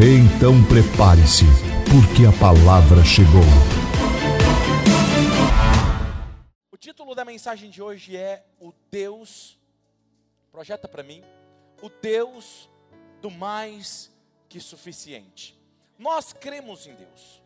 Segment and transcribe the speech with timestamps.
[0.00, 1.44] Então prepare-se,
[1.88, 3.44] porque a palavra chegou.
[6.72, 9.56] O título da mensagem de hoje é O Deus,
[10.50, 11.22] projeta para mim,
[11.80, 12.68] o Deus
[13.22, 14.12] do mais
[14.48, 15.56] que suficiente.
[15.96, 17.40] Nós cremos em Deus.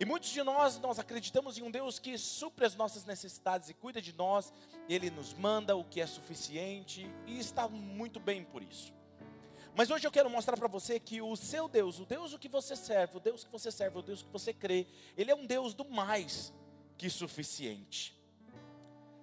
[0.00, 3.74] E muitos de nós, nós acreditamos em um Deus que supre as nossas necessidades e
[3.74, 4.50] cuida de nós,
[4.88, 8.94] Ele nos manda o que é suficiente e está muito bem por isso.
[9.74, 12.76] Mas hoje eu quero mostrar para você que o seu Deus, o Deus que você
[12.76, 15.72] serve, o Deus que você serve, o Deus que você crê, Ele é um Deus
[15.72, 16.52] do mais
[16.98, 18.14] que suficiente.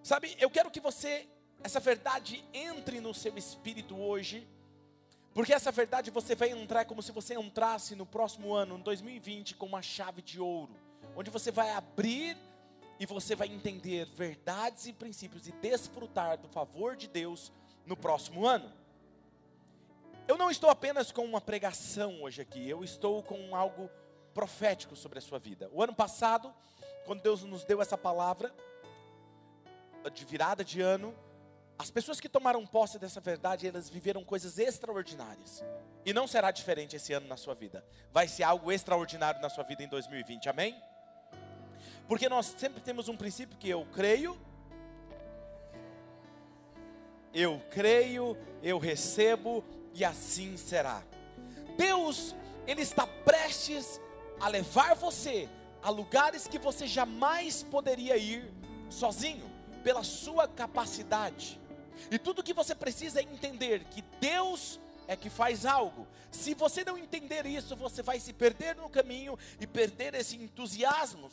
[0.02, 1.27] Sabe, eu quero que você,
[1.64, 4.47] essa verdade entre no seu espírito hoje,
[5.36, 9.55] porque essa verdade você vai entrar como se você entrasse no próximo ano, em 2020,
[9.55, 10.75] com uma chave de ouro,
[11.16, 12.36] onde você vai abrir
[13.00, 17.52] e você vai entender verdades e princípios e desfrutar do favor de Deus
[17.86, 18.78] no próximo ano.
[20.30, 23.89] Eu não estou apenas com uma pregação hoje aqui, eu estou com algo
[24.31, 25.67] profético sobre a sua vida.
[25.73, 26.53] O ano passado,
[27.03, 28.53] quando Deus nos deu essa palavra
[30.13, 31.16] de virada de ano,
[31.80, 35.63] as pessoas que tomaram posse dessa verdade, elas viveram coisas extraordinárias.
[36.05, 37.83] E não será diferente esse ano na sua vida.
[38.11, 40.47] Vai ser algo extraordinário na sua vida em 2020.
[40.47, 40.80] Amém?
[42.08, 44.39] Porque nós sempre temos um princípio que eu creio,
[47.33, 49.64] eu creio, eu recebo
[50.00, 51.03] e assim será.
[51.78, 52.33] Deus,
[52.66, 54.00] ele está prestes
[54.39, 55.50] a levar você
[55.83, 58.49] a lugares que você jamais poderia ir
[58.89, 59.49] sozinho,
[59.83, 61.60] pela sua capacidade.
[62.10, 66.08] E tudo que você precisa é entender que Deus é que faz algo.
[66.31, 71.30] Se você não entender isso, você vai se perder no caminho e perder esse entusiasmo.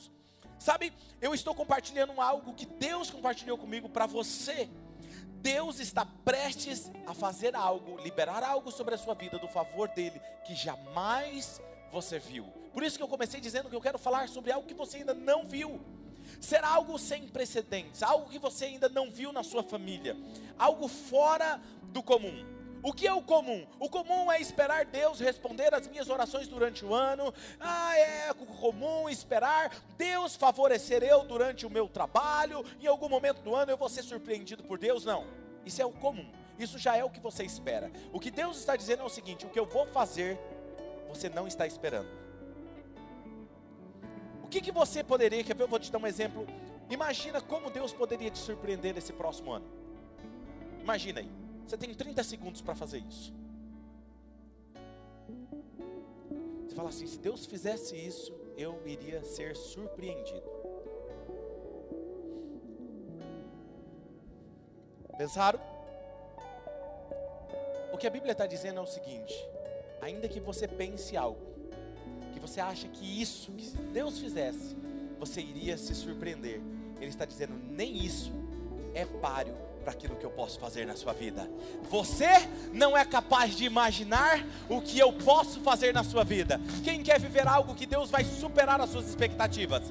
[0.59, 4.69] Sabe, eu estou compartilhando algo que Deus compartilhou comigo para você.
[5.43, 10.21] Deus está prestes a fazer algo, liberar algo sobre a sua vida do favor dele
[10.45, 11.61] que jamais
[11.91, 12.45] você viu.
[12.73, 15.15] Por isso que eu comecei dizendo que eu quero falar sobre algo que você ainda
[15.15, 15.81] não viu.
[16.41, 20.17] Será algo sem precedentes, algo que você ainda não viu na sua família,
[20.59, 22.56] algo fora do comum.
[22.87, 23.67] O que é o comum?
[23.81, 27.35] O comum é esperar Deus responder as minhas orações durante o ano.
[27.59, 32.65] Ah, é comum esperar Deus favorecer eu durante o meu trabalho.
[32.81, 35.05] Em algum momento do ano eu vou ser surpreendido por Deus.
[35.05, 35.27] Não,
[35.65, 36.31] isso é o comum.
[36.61, 37.91] Isso já é o que você espera.
[38.13, 40.39] O que Deus está dizendo é o seguinte: o que eu vou fazer,
[41.09, 42.09] você não está esperando.
[44.45, 45.65] O que, que você poderia, quer ver?
[45.65, 46.47] Eu vou te dar um exemplo.
[46.89, 49.67] Imagina como Deus poderia te surpreender nesse próximo ano.
[50.81, 51.46] Imagina aí.
[51.67, 53.35] Você tem 30 segundos para fazer isso.
[56.65, 60.45] Você fala assim: se Deus fizesse isso, eu iria ser surpreendido.
[65.19, 65.59] Pensaram?
[67.93, 69.35] O que a Bíblia está dizendo é o seguinte:
[70.01, 71.41] ainda que você pense algo,
[72.33, 74.77] que você acha que isso, que se Deus fizesse,
[75.19, 76.61] você iria se surpreender.
[76.99, 78.31] Ele está dizendo: nem isso
[78.95, 81.49] é páreo para aquilo que eu posso fazer na sua vida.
[81.89, 82.27] Você
[82.73, 86.61] não é capaz de imaginar o que eu posso fazer na sua vida.
[86.83, 89.85] Quem quer viver algo que Deus vai superar as suas expectativas?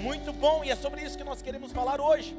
[0.00, 2.34] Muito bom, e é sobre isso que nós queremos falar hoje.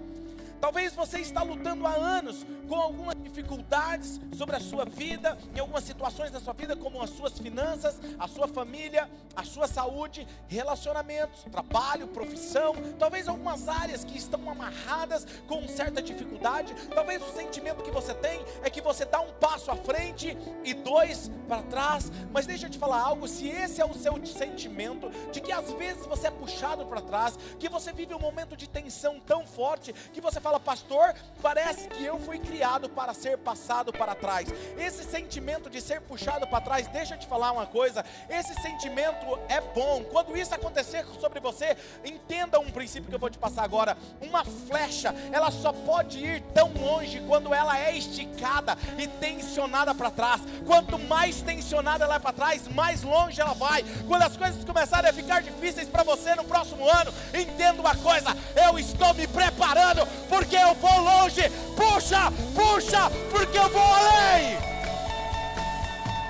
[0.60, 5.84] Talvez você está lutando há anos com algumas dificuldades sobre a sua vida, em algumas
[5.84, 11.44] situações da sua vida, como as suas finanças, a sua família, a sua saúde, relacionamentos,
[11.52, 16.76] trabalho, profissão, talvez algumas áreas que estão amarradas com certa dificuldade.
[16.94, 20.74] Talvez o sentimento que você tem é que você dá um passo à frente e
[20.74, 22.12] dois para trás.
[22.32, 25.72] Mas deixa eu te falar algo: se esse é o seu sentimento, de que às
[25.74, 29.94] vezes você é puxado para trás, que você vive um momento de tensão tão forte
[30.14, 31.14] que você fala, fala, pastor,
[31.44, 34.48] parece que eu fui criado para ser passado para trás.
[34.80, 39.40] Esse sentimento de ser puxado para trás, deixa eu te falar uma coisa: esse sentimento
[39.48, 40.04] é bom.
[40.06, 43.96] Quando isso acontecer sobre você, entenda um princípio que eu vou te passar agora.
[44.22, 50.10] Uma flecha, ela só pode ir tão longe quando ela é esticada e tensionada para
[50.10, 50.42] trás.
[50.66, 53.84] Quanto mais tensionada ela é para trás, mais longe ela vai.
[54.08, 58.36] Quando as coisas começarem a ficar difíceis para você no próximo ano, entenda uma coisa:
[58.56, 60.08] eu estou me preparando
[60.40, 61.42] porque eu vou longe.
[61.76, 64.58] Puxa, puxa, porque eu vou além.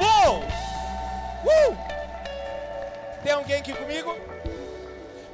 [0.01, 0.39] Uou!
[1.45, 1.77] Uh!
[3.21, 4.15] Amém aqui comigo?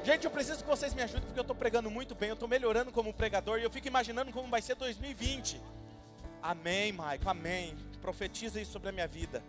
[0.04, 2.50] Gente, eu preciso que vocês me ajudem porque eu estou pregando muito bem, eu estou
[2.50, 5.62] melhorando como pregador e eu fico imaginando como vai ser 2020.
[6.44, 7.76] Amém, Maico, amém.
[8.02, 9.42] Profetiza isso sobre a minha vida.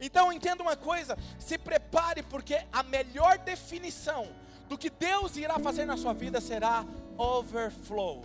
[0.00, 4.28] Então entenda uma coisa, se prepare porque a melhor definição
[4.68, 6.84] do que Deus irá fazer na sua vida será
[7.18, 8.24] overflow,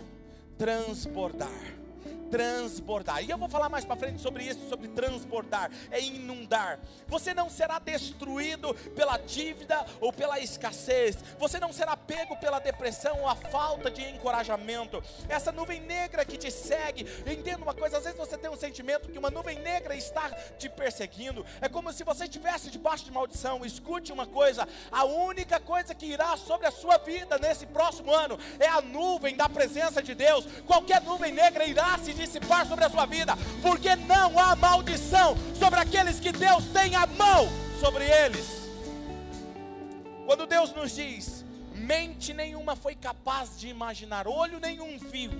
[0.58, 1.62] transbordar
[2.36, 3.24] transbordar.
[3.24, 6.78] E eu vou falar mais para frente sobre isso, sobre transbordar, é inundar.
[7.08, 11.16] Você não será destruído pela dívida ou pela escassez.
[11.38, 15.02] Você não será pego pela depressão ou a falta de encorajamento.
[15.30, 19.08] Essa nuvem negra que te segue, entenda uma coisa, às vezes você tem um sentimento
[19.08, 21.44] que uma nuvem negra está te perseguindo.
[21.62, 23.64] É como se você estivesse debaixo de maldição.
[23.64, 28.38] Escute uma coisa, a única coisa que irá sobre a sua vida nesse próximo ano
[28.58, 30.44] é a nuvem da presença de Deus.
[30.66, 32.12] Qualquer nuvem negra irá se
[32.66, 37.48] sobre a sua vida, porque não há maldição sobre aqueles que Deus tem a mão
[37.80, 38.68] sobre eles.
[40.24, 41.44] Quando Deus nos diz,
[41.74, 45.30] mente nenhuma foi capaz de imaginar, olho nenhum viu,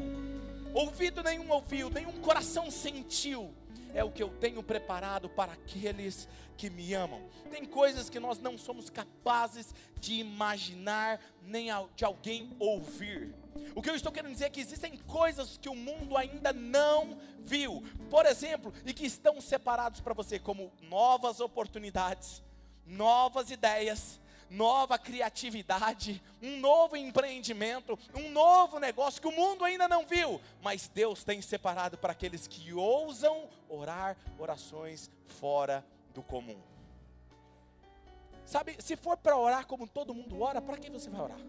[0.73, 3.53] ouvido nenhum ouviu, nenhum coração sentiu
[3.97, 7.21] é o que eu tenho preparado para aqueles que me amam.
[7.50, 13.35] Tem coisas que nós não somos capazes de imaginar, nem de alguém ouvir.
[13.75, 17.19] O que eu estou querendo dizer é que existem coisas que o mundo ainda não
[17.38, 22.43] viu, por exemplo, e que estão separados para você, como novas oportunidades,
[22.87, 24.20] novas ideias,
[24.50, 30.88] nova criatividade, um novo empreendimento, um novo negócio que o mundo ainda não viu, mas
[30.88, 35.11] Deus tem separado para aqueles que ousam orar orações
[35.41, 36.61] fora do comum.
[38.44, 41.41] Sabe, se for para orar como todo mundo ora, para que você vai orar?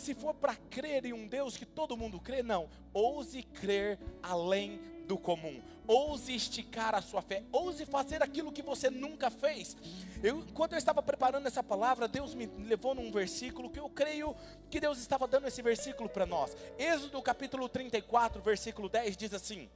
[0.00, 2.68] Se for para crer em um Deus que todo mundo crê, não.
[2.92, 5.60] Ouse crer além do comum.
[5.86, 7.42] Ouse esticar a sua fé.
[7.52, 9.76] Ouse fazer aquilo que você nunca fez.
[10.22, 14.34] Eu, enquanto eu estava preparando essa palavra, Deus me levou num versículo que eu creio
[14.70, 16.56] que Deus estava dando esse versículo para nós.
[16.78, 19.68] Êxodo capítulo 34, versículo 10 diz assim: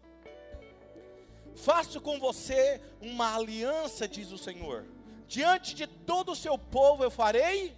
[1.55, 4.87] Faço com você uma aliança, diz o Senhor.
[5.29, 7.75] Diante de todo o seu povo eu farei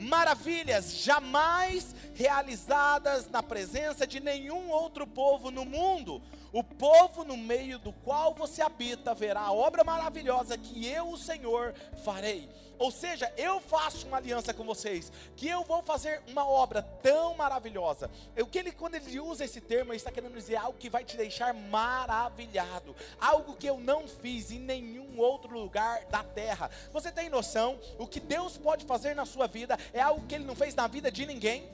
[0.00, 6.22] maravilhas jamais realizadas na presença de nenhum outro povo no mundo.
[6.52, 11.18] O povo no meio do qual você habita verá a obra maravilhosa que eu, o
[11.18, 12.48] Senhor, farei.
[12.80, 17.36] Ou seja, eu faço uma aliança com vocês, que eu vou fazer uma obra tão
[17.36, 18.10] maravilhosa.
[18.38, 21.04] O que ele, quando ele usa esse termo, ele está querendo dizer algo que vai
[21.04, 26.70] te deixar maravilhado, algo que eu não fiz em nenhum outro lugar da terra.
[26.90, 27.78] Você tem noção?
[27.98, 30.86] O que Deus pode fazer na sua vida é algo que Ele não fez na
[30.86, 31.68] vida de ninguém.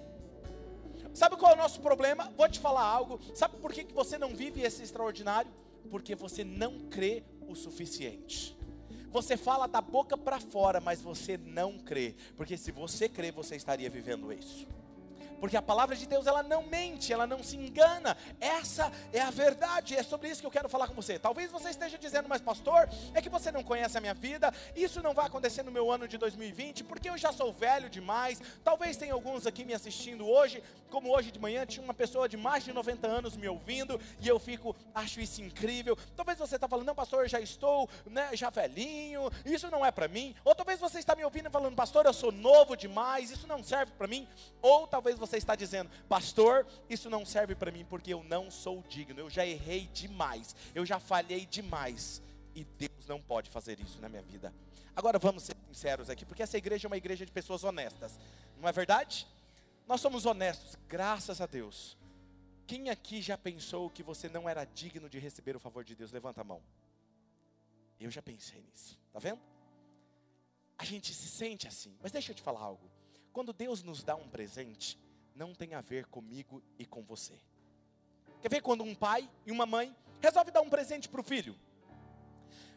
[1.15, 2.33] Sabe qual é o nosso problema?
[2.37, 3.21] Vou te falar algo.
[3.33, 5.53] Sabe por que, que você não vive esse extraordinário?
[5.89, 8.56] Porque você não crê o suficiente.
[9.11, 12.15] Você fala da boca para fora, mas você não crê.
[12.37, 14.67] Porque se você crê, você estaria vivendo isso
[15.41, 18.17] porque a palavra de Deus ela não mente, ela não se engana.
[18.41, 21.19] Essa é a verdade, é sobre isso que eu quero falar com você.
[21.19, 25.03] Talvez você esteja dizendo, mas pastor, é que você não conhece a minha vida, isso
[25.03, 28.41] não vai acontecer no meu ano de 2020, porque eu já sou velho demais.
[28.63, 32.37] Talvez tenha alguns aqui me assistindo hoje, como hoje de manhã tinha uma pessoa de
[32.37, 35.97] mais de 90 anos me ouvindo, e eu fico, acho isso incrível.
[36.17, 39.91] Talvez você está falando, não, pastor, eu já estou, né, já velhinho, isso não é
[39.91, 40.35] para mim.
[40.45, 43.93] Ou talvez você está me ouvindo falando, pastor, eu sou novo demais, isso não serve
[43.93, 44.29] para mim.
[44.63, 48.83] Ou talvez você está dizendo, pastor, isso não serve para mim porque eu não sou
[48.89, 52.23] digno, eu já errei demais, eu já falhei demais.
[52.55, 54.53] E Deus não pode fazer isso na minha vida.
[54.95, 58.19] Agora vamos ser sinceros aqui, porque essa igreja é uma igreja de pessoas honestas,
[58.59, 59.27] não é verdade?
[59.87, 61.97] Nós somos honestos, graças a Deus.
[62.67, 66.11] Quem aqui já pensou que você não era digno de receber o favor de Deus?
[66.11, 66.61] Levanta a mão.
[68.01, 69.41] Eu já pensei nisso, tá vendo?
[70.79, 72.91] A gente se sente assim, mas deixa eu te falar algo.
[73.33, 74.99] Quando Deus nos dá um presente,
[75.37, 77.39] não tem a ver comigo e com você.
[78.41, 81.55] Quer ver quando um pai e uma mãe resolve dar um presente para o filho?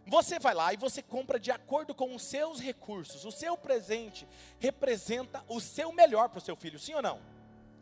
[0.06, 3.24] Você vai lá e você compra de acordo com os seus recursos.
[3.26, 4.28] O seu presente
[4.60, 7.22] representa o seu melhor para o seu filho, sim ou não?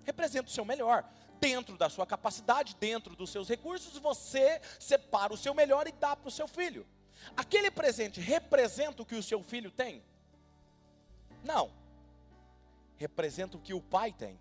[0.03, 1.09] Representa o seu melhor.
[1.39, 6.15] Dentro da sua capacidade, dentro dos seus recursos, você separa o seu melhor e dá
[6.15, 6.85] para o seu filho.
[7.35, 10.03] Aquele presente representa o que o seu filho tem?
[11.43, 11.71] Não.
[12.97, 14.39] Representa o que o pai tem.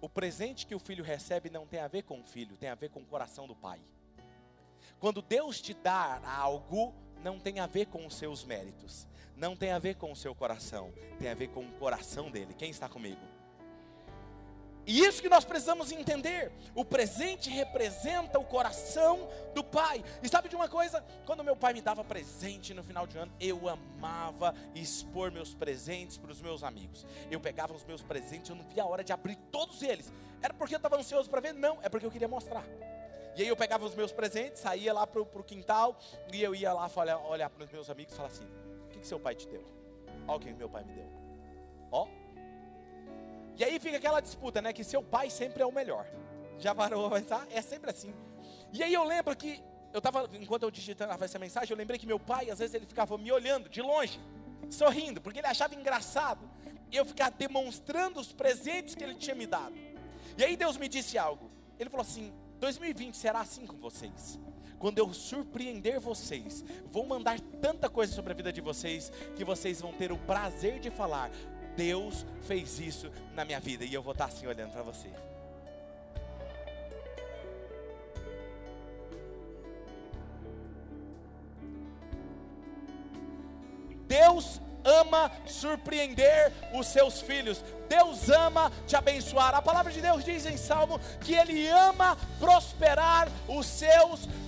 [0.00, 2.74] O presente que o filho recebe não tem a ver com o filho, tem a
[2.74, 3.80] ver com o coração do pai.
[5.00, 9.72] Quando Deus te dá algo, não tem a ver com os seus méritos, não tem
[9.72, 12.54] a ver com o seu coração, tem a ver com o coração dele.
[12.54, 13.37] Quem está comigo?
[14.88, 16.50] E isso que nós precisamos entender.
[16.74, 20.02] O presente representa o coração do pai.
[20.22, 21.04] E sabe de uma coisa?
[21.26, 26.16] Quando meu pai me dava presente no final de ano, eu amava expor meus presentes
[26.16, 27.04] para os meus amigos.
[27.30, 30.10] Eu pegava os meus presentes, eu não via a hora de abrir todos eles.
[30.40, 31.52] Era porque eu estava ansioso para ver?
[31.52, 32.64] Não, é porque eu queria mostrar.
[33.36, 35.98] E aí eu pegava os meus presentes, saía lá para o quintal,
[36.32, 38.48] e eu ia lá olhar, olhar para os meus amigos e falar assim:
[38.86, 39.64] O que, que seu pai te deu?
[40.26, 41.17] Olha o que meu pai me deu.
[43.58, 44.72] E aí fica aquela disputa, né?
[44.72, 46.06] Que seu pai sempre é o melhor.
[46.58, 47.46] Já parou a pensar?
[47.50, 48.14] É sempre assim.
[48.72, 49.62] E aí eu lembro que
[49.92, 52.86] eu estava, enquanto eu digitava essa mensagem, eu lembrei que meu pai, às vezes, ele
[52.86, 54.20] ficava me olhando de longe,
[54.70, 56.48] sorrindo, porque ele achava engraçado.
[56.92, 59.74] Eu ficava demonstrando os presentes que ele tinha me dado.
[60.36, 61.50] E aí Deus me disse algo.
[61.78, 64.38] Ele falou assim: 2020 será assim com vocês.
[64.78, 69.80] Quando eu surpreender vocês, vou mandar tanta coisa sobre a vida de vocês que vocês
[69.80, 71.30] vão ter o prazer de falar:
[71.78, 73.84] Deus fez isso na minha vida.
[73.84, 75.08] E eu vou estar assim olhando para você.
[84.08, 87.62] Deus ama surpreender os seus filhos.
[87.88, 89.54] Deus ama te abençoar.
[89.54, 94.47] A palavra de Deus diz em Salmo que Ele ama prosperar os seus filhos.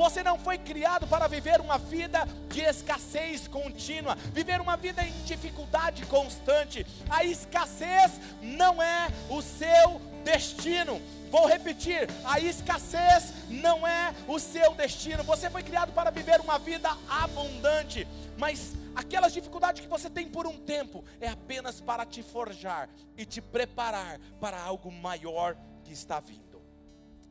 [0.00, 5.12] Você não foi criado para viver uma vida de escassez contínua, viver uma vida em
[5.24, 6.86] dificuldade constante.
[7.08, 11.00] A escassez não é o seu destino.
[11.30, 15.22] Vou repetir: a escassez não é o seu destino.
[15.24, 18.06] Você foi criado para viver uma vida abundante,
[18.36, 23.24] mas aquelas dificuldades que você tem por um tempo é apenas para te forjar e
[23.24, 26.60] te preparar para algo maior que está vindo.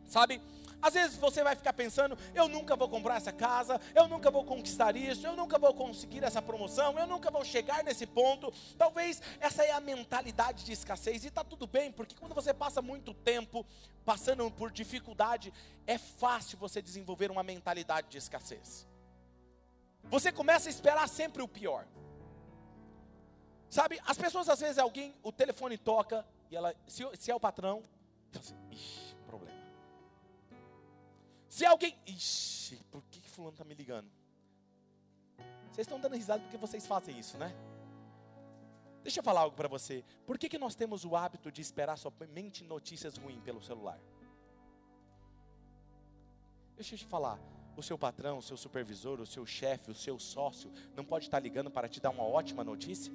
[0.06, 0.42] Sabe?
[0.82, 4.44] Às vezes você vai ficar pensando: eu nunca vou comprar essa casa, eu nunca vou
[4.44, 8.52] conquistar isso, eu nunca vou conseguir essa promoção, eu nunca vou chegar nesse ponto.
[8.78, 12.82] Talvez essa é a mentalidade de escassez, e está tudo bem, porque quando você passa
[12.82, 13.66] muito tempo
[14.06, 15.54] passando por dificuldade,
[15.86, 18.88] é fácil você desenvolver uma mentalidade de escassez.
[20.04, 21.86] Você começa a esperar sempre o pior.
[23.70, 27.40] Sabe, as pessoas às vezes alguém, o telefone toca, e ela, se, se é o
[27.40, 27.84] patrão,
[28.34, 29.59] assim, ixi, problema.
[31.50, 31.98] Se alguém.
[32.06, 34.10] Ixi, por que, que fulano está me ligando?
[35.72, 37.54] Vocês estão dando risada porque vocês fazem isso, né?
[39.02, 40.04] Deixa eu falar algo para você.
[40.26, 44.00] Por que, que nós temos o hábito de esperar somente notícias ruins pelo celular?
[46.76, 47.40] Deixa eu te falar.
[47.76, 51.40] O seu patrão, o seu supervisor, o seu chefe, o seu sócio não pode estar
[51.40, 53.12] ligando para te dar uma ótima notícia?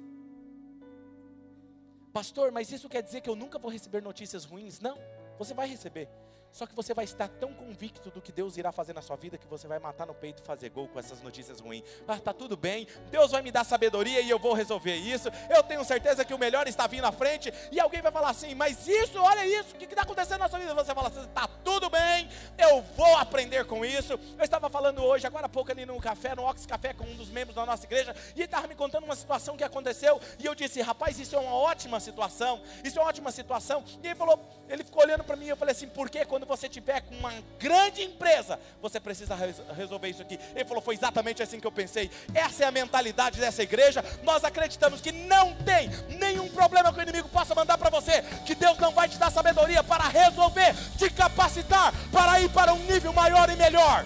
[2.11, 4.79] Pastor, mas isso quer dizer que eu nunca vou receber notícias ruins?
[4.79, 4.97] Não,
[5.37, 6.09] você vai receber.
[6.55, 9.37] Só que você vai estar tão convicto do que Deus irá fazer na sua vida
[9.37, 11.83] que você vai matar no peito e fazer gol com essas notícias ruins.
[12.07, 15.27] Ah, tá tudo bem, Deus vai me dar sabedoria e eu vou resolver isso.
[15.53, 17.53] Eu tenho certeza que o melhor está vindo à frente.
[17.73, 20.59] E alguém vai falar assim: Mas isso, olha isso, o que está acontecendo na sua
[20.59, 20.73] vida?
[20.73, 24.13] Você fala assim: Tá tudo bem, eu vou aprender com isso.
[24.13, 27.17] Eu estava falando hoje, agora há pouco, ali no café, no Ox Café, com um
[27.17, 30.21] dos membros da nossa igreja, e ele estava me contando uma situação que aconteceu.
[30.39, 32.61] E eu disse: Rapaz, isso é uma ótima situação.
[32.81, 33.83] Isso é uma ótima situação.
[34.01, 36.23] E ele falou: Ele ficou olhando para mim e eu falei assim: Por quê?
[36.23, 39.35] Quando quando você tiver com uma grande empresa, você precisa
[39.75, 40.39] resolver isso aqui.
[40.55, 42.09] Ele falou: Foi exatamente assim que eu pensei.
[42.33, 44.03] Essa é a mentalidade dessa igreja.
[44.23, 48.55] Nós acreditamos que não tem nenhum problema que o inimigo possa mandar para você, que
[48.55, 53.11] Deus não vai te dar sabedoria para resolver, te capacitar para ir para um nível
[53.11, 54.05] maior e melhor.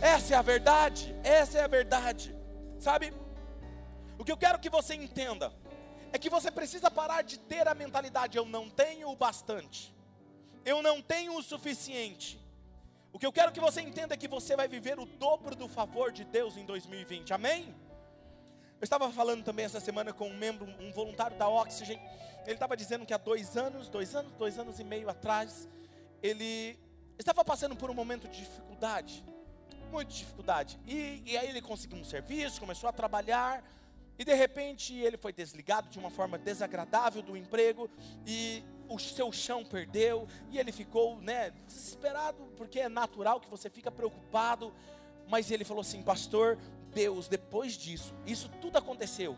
[0.00, 2.34] Essa é a verdade, essa é a verdade.
[2.80, 3.12] Sabe?
[4.18, 5.52] O que eu quero que você entenda
[6.12, 9.95] é que você precisa parar de ter a mentalidade eu não tenho o bastante
[10.66, 12.44] eu não tenho o suficiente.
[13.12, 15.68] O que eu quero que você entenda é que você vai viver o dobro do
[15.68, 17.72] favor de Deus em 2020, amém?
[18.80, 21.98] Eu estava falando também essa semana com um membro, um voluntário da Oxygen.
[22.44, 25.68] Ele estava dizendo que há dois anos, dois anos, dois anos e meio atrás,
[26.20, 26.76] ele
[27.16, 29.24] estava passando por um momento de dificuldade,
[29.90, 30.80] muita dificuldade.
[30.84, 33.64] E, e aí ele conseguiu um serviço, começou a trabalhar,
[34.18, 37.88] e de repente ele foi desligado de uma forma desagradável do emprego
[38.26, 43.68] e o seu chão perdeu e ele ficou, né, desesperado, porque é natural que você
[43.68, 44.72] fica preocupado.
[45.28, 46.58] Mas ele falou assim: "Pastor,
[46.92, 49.36] Deus, depois disso, isso tudo aconteceu.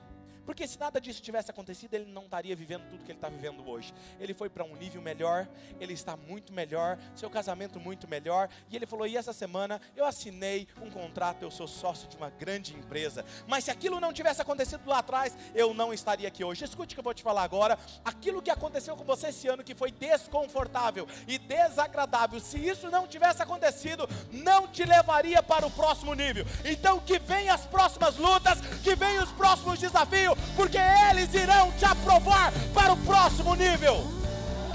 [0.48, 3.68] Porque se nada disso tivesse acontecido, ele não estaria vivendo tudo que ele está vivendo
[3.68, 3.92] hoje.
[4.18, 5.46] Ele foi para um nível melhor,
[5.78, 8.48] ele está muito melhor, seu casamento muito melhor.
[8.70, 12.30] E ele falou: e essa semana eu assinei um contrato, eu sou sócio de uma
[12.30, 13.26] grande empresa.
[13.46, 16.64] Mas se aquilo não tivesse acontecido lá atrás, eu não estaria aqui hoje.
[16.64, 17.78] Escute o que eu vou te falar agora.
[18.02, 23.06] Aquilo que aconteceu com você esse ano, que foi desconfortável e desagradável, se isso não
[23.06, 26.46] tivesse acontecido, não te levaria para o próximo nível.
[26.64, 30.78] Então que venham as próximas lutas, que venham os próximos desafios porque
[31.10, 33.96] eles irão te aprovar para o próximo nível.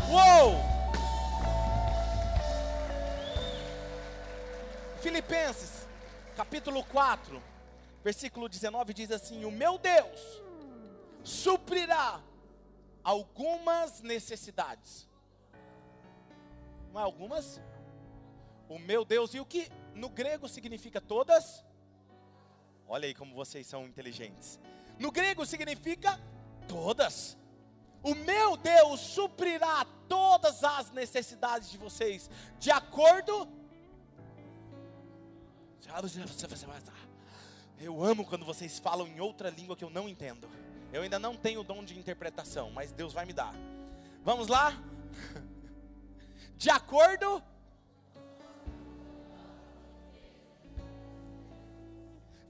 [0.09, 0.73] Uou!
[5.01, 5.85] Filipenses,
[6.35, 7.41] capítulo 4,
[8.03, 10.41] versículo 19 diz assim: O meu Deus
[11.23, 12.21] suprirá
[13.03, 15.09] algumas necessidades.
[16.93, 17.59] Não é algumas?
[18.69, 21.63] O meu Deus, e o que no grego significa todas?
[22.87, 24.59] Olha aí como vocês são inteligentes.
[24.99, 26.19] No grego significa
[26.67, 27.37] todas.
[28.01, 33.47] O meu Deus suprirá todas as necessidades de vocês, de acordo.
[37.79, 40.49] Eu amo quando vocês falam em outra língua que eu não entendo.
[40.91, 43.53] Eu ainda não tenho o dom de interpretação, mas Deus vai me dar.
[44.23, 44.73] Vamos lá?
[46.55, 47.43] De acordo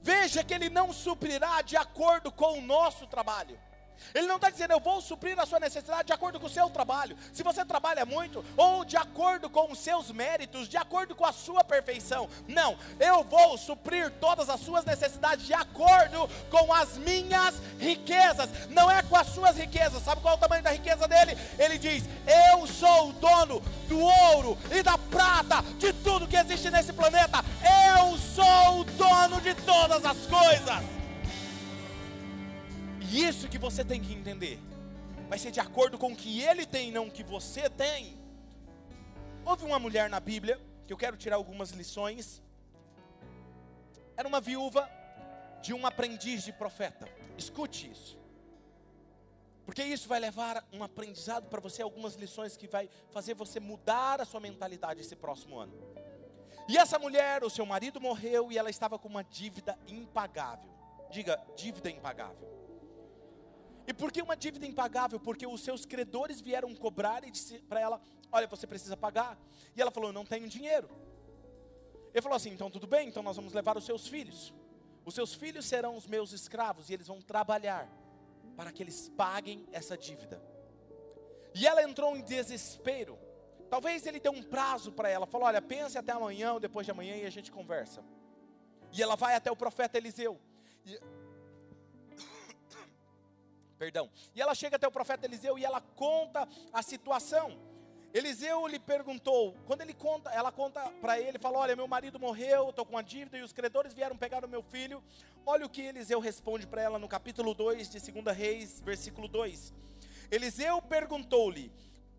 [0.04, 3.58] Veja que Ele não suprirá de acordo com o nosso trabalho.
[4.14, 6.68] Ele não está dizendo, eu vou suprir a sua necessidade de acordo com o seu
[6.70, 7.16] trabalho.
[7.32, 11.32] Se você trabalha muito, ou de acordo com os seus méritos, de acordo com a
[11.32, 12.28] sua perfeição.
[12.46, 18.68] Não, eu vou suprir todas as suas necessidades de acordo com as minhas riquezas.
[18.70, 20.02] Não é com as suas riquezas.
[20.02, 21.36] Sabe qual é o tamanho da riqueza dele?
[21.58, 22.04] Ele diz:
[22.52, 27.44] Eu sou o dono do ouro e da prata, de tudo que existe nesse planeta.
[27.96, 31.03] Eu sou o dono de todas as coisas.
[33.10, 34.58] E isso que você tem que entender.
[35.28, 38.18] Vai ser de acordo com o que ele tem, não o que você tem.
[39.44, 42.42] Houve uma mulher na Bíblia, que eu quero tirar algumas lições.
[44.16, 44.88] Era uma viúva
[45.62, 47.08] de um aprendiz de profeta.
[47.36, 48.18] Escute isso.
[49.64, 54.20] Porque isso vai levar um aprendizado para você, algumas lições que vai fazer você mudar
[54.20, 55.72] a sua mentalidade esse próximo ano.
[56.68, 60.70] E essa mulher, o seu marido morreu e ela estava com uma dívida impagável.
[61.10, 62.53] Diga, dívida impagável.
[63.86, 65.20] E por que uma dívida impagável?
[65.20, 68.00] Porque os seus credores vieram cobrar e disse para ela:
[68.32, 69.38] Olha, você precisa pagar.
[69.76, 70.88] E ela falou: Não tenho dinheiro.
[72.12, 74.54] Ele falou assim: Então tudo bem, então nós vamos levar os seus filhos.
[75.04, 77.88] Os seus filhos serão os meus escravos e eles vão trabalhar
[78.56, 80.42] para que eles paguem essa dívida.
[81.54, 83.18] E ela entrou em desespero.
[83.68, 86.90] Talvez ele deu um prazo para ela, falou: Olha, pense até amanhã ou depois de
[86.90, 88.02] amanhã e a gente conversa.
[88.92, 90.40] E ela vai até o profeta Eliseu.
[90.86, 90.98] E
[93.84, 94.10] Perdão.
[94.34, 97.54] E ela chega até o profeta Eliseu e ela conta a situação.
[98.14, 102.70] Eliseu lhe perguntou, quando ele conta, ela conta para ele, fala: "Olha, meu marido morreu,
[102.70, 105.04] estou com uma dívida e os credores vieram pegar o meu filho".
[105.44, 109.74] Olha o que Eliseu responde para ela no capítulo 2 de 2 Reis, versículo 2.
[110.30, 111.70] Eliseu perguntou-lhe: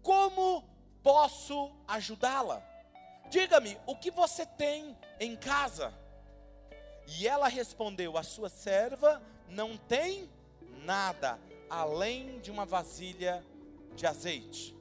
[0.04, 0.63] "Como
[1.01, 2.62] posso ajudá-la?
[3.32, 5.91] Diga-me, o que você tem em casa?"
[7.08, 10.30] E ela respondeu: "A sua serva não tem
[10.84, 13.43] nada além de uma vasilha
[13.95, 14.75] de azeite.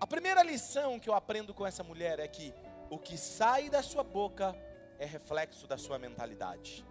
[0.00, 2.52] A primeira lição que eu aprendo com essa mulher é que
[2.90, 4.54] o que sai da sua boca
[4.98, 6.84] é reflexo da sua mentalidade.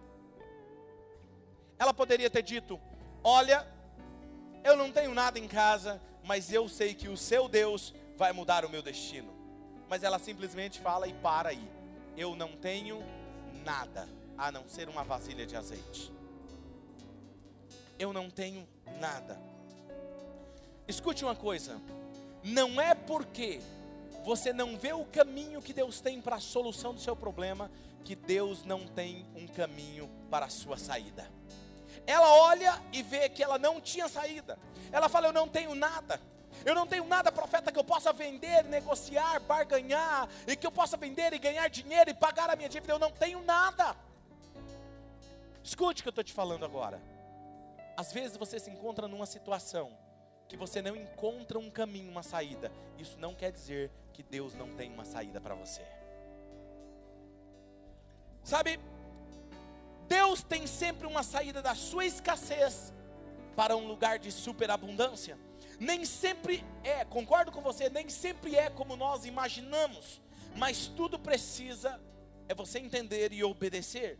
[1.78, 2.80] Ela poderia ter dito:
[3.22, 3.66] Olha,
[4.64, 8.64] eu não tenho nada em casa, mas eu sei que o seu Deus vai mudar
[8.64, 9.32] o meu destino.
[9.88, 11.70] Mas ela simplesmente fala e para aí:
[12.16, 13.02] Eu não tenho
[13.64, 16.21] nada a não ser uma vasilha de azeite
[18.02, 19.40] eu não tenho nada.
[20.88, 21.80] Escute uma coisa:
[22.42, 23.60] não é porque
[24.24, 27.70] você não vê o caminho que Deus tem para a solução do seu problema,
[28.04, 31.30] que Deus não tem um caminho para a sua saída.
[32.06, 34.58] Ela olha e vê que ela não tinha saída.
[34.90, 36.20] Ela fala: Eu não tenho nada.
[36.64, 40.96] Eu não tenho nada, profeta, que eu possa vender, negociar, barganhar, e que eu possa
[40.96, 42.92] vender e ganhar dinheiro e pagar a minha dívida.
[42.92, 43.96] Eu não tenho nada.
[45.64, 47.00] Escute o que eu estou te falando agora.
[47.96, 49.96] Às vezes você se encontra numa situação
[50.48, 52.70] que você não encontra um caminho, uma saída.
[52.98, 55.82] Isso não quer dizer que Deus não tem uma saída para você.
[58.44, 58.78] Sabe,
[60.08, 62.92] Deus tem sempre uma saída da sua escassez
[63.56, 65.38] para um lugar de superabundância.
[65.78, 70.20] Nem sempre é, concordo com você, nem sempre é como nós imaginamos,
[70.56, 72.00] mas tudo precisa
[72.48, 74.18] é você entender e obedecer.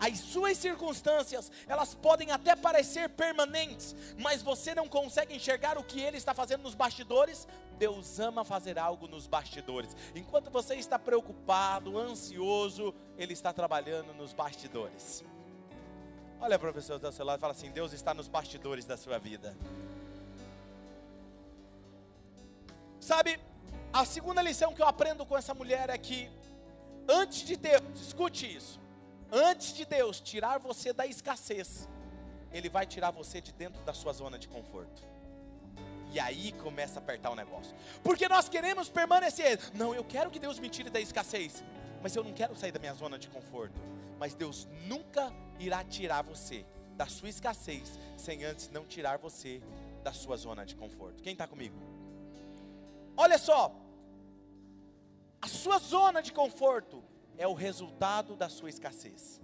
[0.00, 6.00] As suas circunstâncias, elas podem até parecer permanentes, mas você não consegue enxergar o que
[6.00, 7.46] ele está fazendo nos bastidores.
[7.78, 9.94] Deus ama fazer algo nos bastidores.
[10.14, 15.22] Enquanto você está preocupado, ansioso, ele está trabalhando nos bastidores.
[16.40, 19.18] Olha a pessoa do seu lado e fala assim: Deus está nos bastidores da sua
[19.18, 19.54] vida.
[22.98, 23.38] Sabe,
[23.92, 26.30] a segunda lição que eu aprendo com essa mulher é que,
[27.06, 28.80] antes de Deus, escute isso,
[29.32, 31.88] Antes de Deus tirar você da escassez,
[32.52, 35.02] Ele vai tirar você de dentro da sua zona de conforto.
[36.12, 37.74] E aí começa a apertar o negócio.
[38.02, 39.60] Porque nós queremos permanecer.
[39.74, 41.62] Não, eu quero que Deus me tire da escassez.
[42.02, 43.80] Mas eu não quero sair da minha zona de conforto.
[44.18, 46.66] Mas Deus nunca irá tirar você
[46.96, 49.62] da sua escassez sem antes não tirar você
[50.02, 51.22] da sua zona de conforto.
[51.22, 51.76] Quem está comigo?
[53.16, 53.74] Olha só,
[55.40, 57.02] a sua zona de conforto
[57.40, 59.40] é o resultado da sua escassez.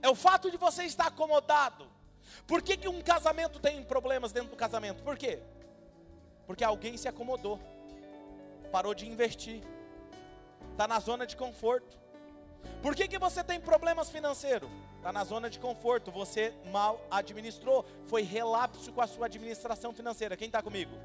[0.00, 1.86] É o fato de você estar acomodado.
[2.46, 5.02] Por que, que um casamento tem problemas dentro do casamento?
[5.02, 5.42] Por quê?
[6.46, 7.60] Porque alguém se acomodou,
[8.72, 9.62] parou de investir,
[10.70, 11.98] está na zona de conforto.
[12.80, 14.70] Por que, que você tem problemas financeiros?
[14.96, 20.34] Está na zona de conforto, você mal administrou, foi relapso com a sua administração financeira.
[20.34, 20.96] Quem está comigo?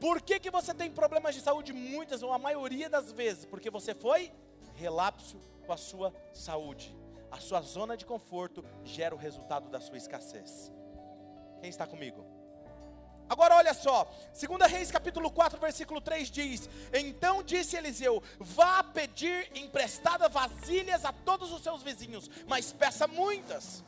[0.00, 1.72] Por que, que você tem problemas de saúde?
[1.72, 4.32] Muitas ou a maioria das vezes, porque você foi
[4.74, 6.94] relapso com a sua saúde.
[7.30, 10.72] A sua zona de conforto gera o resultado da sua escassez.
[11.60, 12.24] Quem está comigo?
[13.28, 19.50] Agora olha só, 2 Reis capítulo 4, versículo 3 diz: Então disse Eliseu: Vá pedir
[19.54, 23.82] emprestada vasilhas a todos os seus vizinhos, mas peça muitas.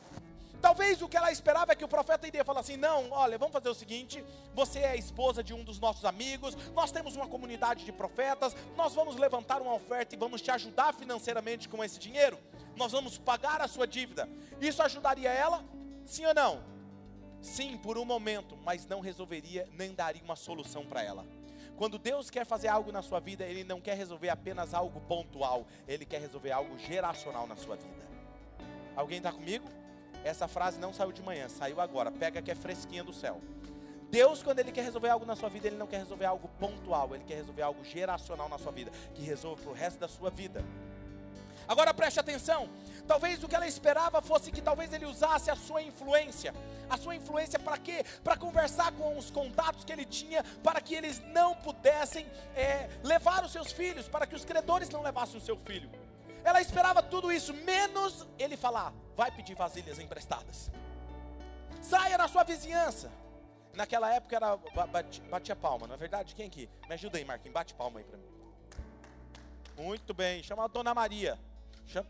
[0.61, 3.53] Talvez o que ela esperava é que o profeta iria falar assim: não, olha, vamos
[3.53, 7.27] fazer o seguinte: você é a esposa de um dos nossos amigos, nós temos uma
[7.27, 11.97] comunidade de profetas, nós vamos levantar uma oferta e vamos te ajudar financeiramente com esse
[11.97, 12.37] dinheiro,
[12.75, 14.27] nós vamos pagar a sua dívida.
[14.59, 15.63] Isso ajudaria ela?
[16.05, 16.63] Sim ou não?
[17.41, 21.25] Sim, por um momento, mas não resolveria nem daria uma solução para ela.
[21.77, 25.65] Quando Deus quer fazer algo na sua vida, Ele não quer resolver apenas algo pontual,
[25.87, 28.05] Ele quer resolver algo geracional na sua vida.
[28.97, 29.65] Alguém está comigo?
[30.23, 32.11] Essa frase não saiu de manhã, saiu agora.
[32.11, 33.41] Pega que é fresquinha do céu.
[34.09, 37.13] Deus, quando Ele quer resolver algo na sua vida, Ele não quer resolver algo pontual,
[37.13, 40.29] Ele quer resolver algo geracional na sua vida, que resolva para o resto da sua
[40.29, 40.63] vida.
[41.67, 42.67] Agora preste atenção.
[43.07, 46.51] Talvez o que ela esperava fosse que talvez ele usasse a sua influência.
[46.89, 48.03] A sua influência para quê?
[48.23, 53.45] Para conversar com os contatos que ele tinha, para que eles não pudessem é, levar
[53.45, 55.91] os seus filhos, para que os credores não levassem o seu filho.
[56.43, 60.71] Ela esperava tudo isso, menos ele falar: vai pedir vasilhas emprestadas.
[61.81, 63.11] Saia na sua vizinhança.
[63.73, 64.55] Naquela época era
[65.29, 66.33] bate, a palma, não é verdade?
[66.33, 66.69] Quem aqui?
[66.87, 68.29] Me ajuda aí, Marquinhos, bate palma aí para mim.
[69.75, 71.37] Muito bem, chama a Dona Maria.
[71.85, 72.07] Chama...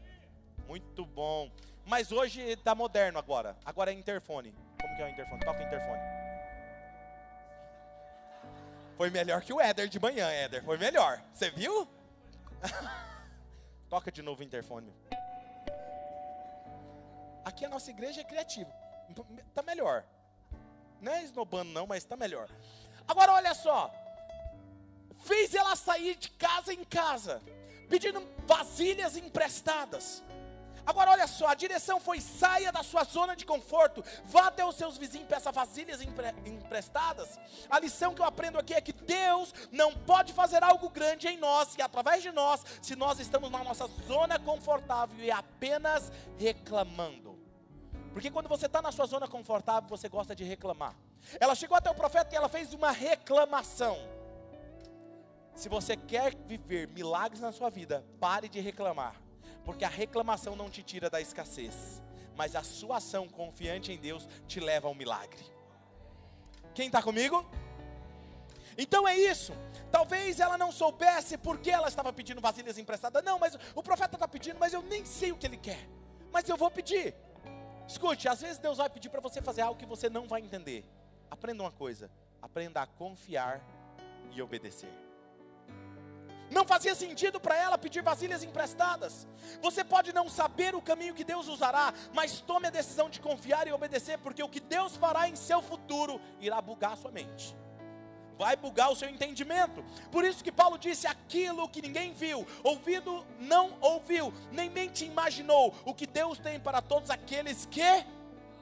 [0.67, 1.51] Muito bom.
[1.83, 3.57] Mas hoje está moderno agora.
[3.65, 4.53] Agora é interfone.
[4.79, 5.39] Como que é o interfone?
[5.43, 6.01] Toca o interfone.
[8.95, 10.63] Foi melhor que o Éder de manhã, Éder.
[10.63, 11.23] Foi melhor.
[11.33, 11.87] Você viu?
[13.89, 14.93] Toca de novo o interfone.
[17.49, 18.71] Aqui a nossa igreja é criativa.
[19.55, 20.05] Tá melhor.
[21.01, 22.47] Não é esnobando não, mas tá melhor.
[23.07, 23.91] Agora olha só.
[25.23, 27.41] Fez ela sair de casa em casa,
[27.89, 30.23] pedindo vasilhas emprestadas.
[30.85, 34.75] Agora olha só, a direção foi saia da sua zona de conforto, vá até os
[34.75, 37.39] seus vizinhos peça vasilhas empre, emprestadas.
[37.69, 41.37] A lição que eu aprendo aqui é que Deus não pode fazer algo grande em
[41.37, 47.38] nós e através de nós, se nós estamos na nossa zona confortável e apenas reclamando.
[48.19, 50.93] Porque quando você está na sua zona confortável, você gosta de reclamar.
[51.39, 53.97] Ela chegou até o profeta e ela fez uma reclamação.
[55.55, 59.15] Se você quer viver milagres na sua vida, pare de reclamar
[59.63, 62.01] porque a reclamação não te tira da escassez,
[62.35, 65.45] mas a sua ação confiante em Deus te leva ao milagre.
[66.73, 67.49] Quem está comigo?
[68.77, 69.53] Então é isso.
[69.89, 73.23] Talvez ela não soubesse por que ela estava pedindo vasilhas emprestadas.
[73.23, 75.87] Não, mas o profeta está pedindo, mas eu nem sei o que ele quer.
[76.33, 77.13] Mas eu vou pedir.
[77.89, 80.85] Escute, às vezes Deus vai pedir para você fazer algo que você não vai entender.
[81.29, 82.07] Aprenda uma coisa:
[82.39, 83.59] aprenda a confiar
[84.31, 84.93] e obedecer.
[86.51, 89.27] Não fazia sentido para ela pedir vasilhas emprestadas.
[89.59, 93.67] Você pode não saber o caminho que Deus usará, mas tome a decisão de confiar
[93.67, 97.55] e obedecer, porque o que Deus fará em seu futuro irá bugar sua mente.
[98.39, 99.83] Vai bugar o seu entendimento.
[100.09, 105.75] Por isso que Paulo disse: aquilo que ninguém viu, ouvido não ouviu, nem mente imaginou,
[105.83, 108.05] o que Deus tem para todos aqueles que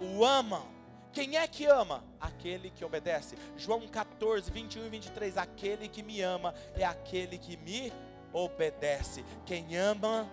[0.02, 0.66] o amam.
[1.14, 2.04] Quem é que ama?
[2.20, 3.38] Aquele que obedece.
[3.56, 5.38] João 14, 21 e 23.
[5.38, 7.94] Aquele que me ama é aquele que me
[8.34, 9.24] obedece.
[9.46, 10.28] Quem ama,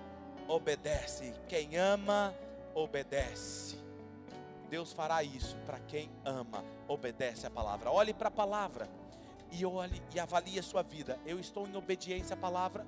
[0.48, 1.34] obedece.
[1.48, 2.34] Quem ama,
[2.74, 3.78] obedece.
[4.70, 7.90] Deus fará isso para quem ama, obedece a palavra.
[7.90, 8.88] Olhe para a palavra
[9.54, 11.18] e olhe e avalie a sua vida.
[11.24, 12.84] Eu estou em obediência à palavra.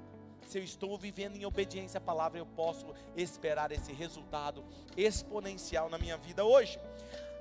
[0.47, 4.65] Se eu estou vivendo em obediência à palavra, eu posso esperar esse resultado
[4.97, 6.79] exponencial na minha vida hoje.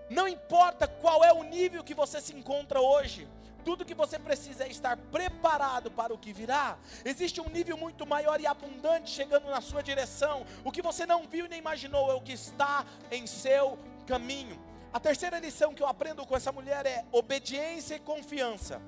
[0.10, 3.28] Não importa qual é o nível que você se encontra hoje,
[3.64, 6.78] tudo que você precisa é estar preparado para o que virá.
[7.04, 10.46] Existe um nível muito maior e abundante chegando na sua direção.
[10.64, 14.60] O que você não viu nem imaginou é o que está em seu caminho.
[14.94, 18.80] A terceira lição que eu aprendo com essa mulher é obediência e confiança.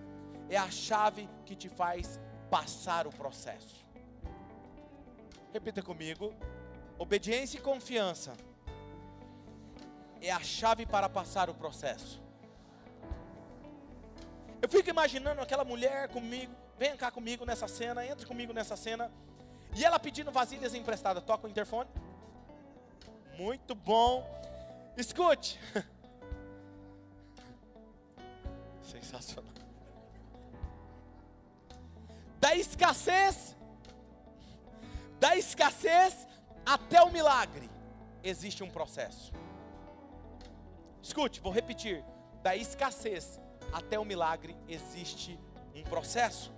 [0.49, 3.86] É a chave que te faz passar o processo.
[5.53, 6.33] Repita comigo.
[6.97, 8.33] Obediência e confiança
[10.21, 12.21] é a chave para passar o processo.
[14.62, 19.12] Eu fico imaginando aquela mulher comigo, vem cá comigo nessa cena, entre comigo nessa cena,
[19.75, 21.23] e ela pedindo vasilhas emprestadas.
[21.23, 21.89] Toca o interfone.
[23.38, 24.25] Muito bom.
[24.97, 25.60] Escute.
[28.81, 29.56] Sensacional.
[32.47, 33.57] Da escassez,
[35.19, 36.25] da escassez
[36.65, 37.69] até o milagre,
[38.23, 39.33] existe um processo.
[41.03, 42.05] Escute, vou repetir.
[42.41, 43.38] Da escassez
[43.73, 45.38] até o milagre existe
[45.75, 46.53] um processo.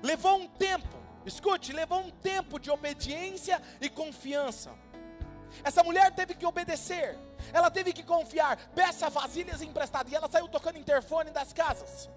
[0.00, 4.72] Levou um tempo, escute, levou um tempo de obediência e confiança.
[5.64, 7.18] Essa mulher teve que obedecer,
[7.52, 12.08] ela teve que confiar, peça vasilhas emprestadas, e ela saiu tocando interfone das casas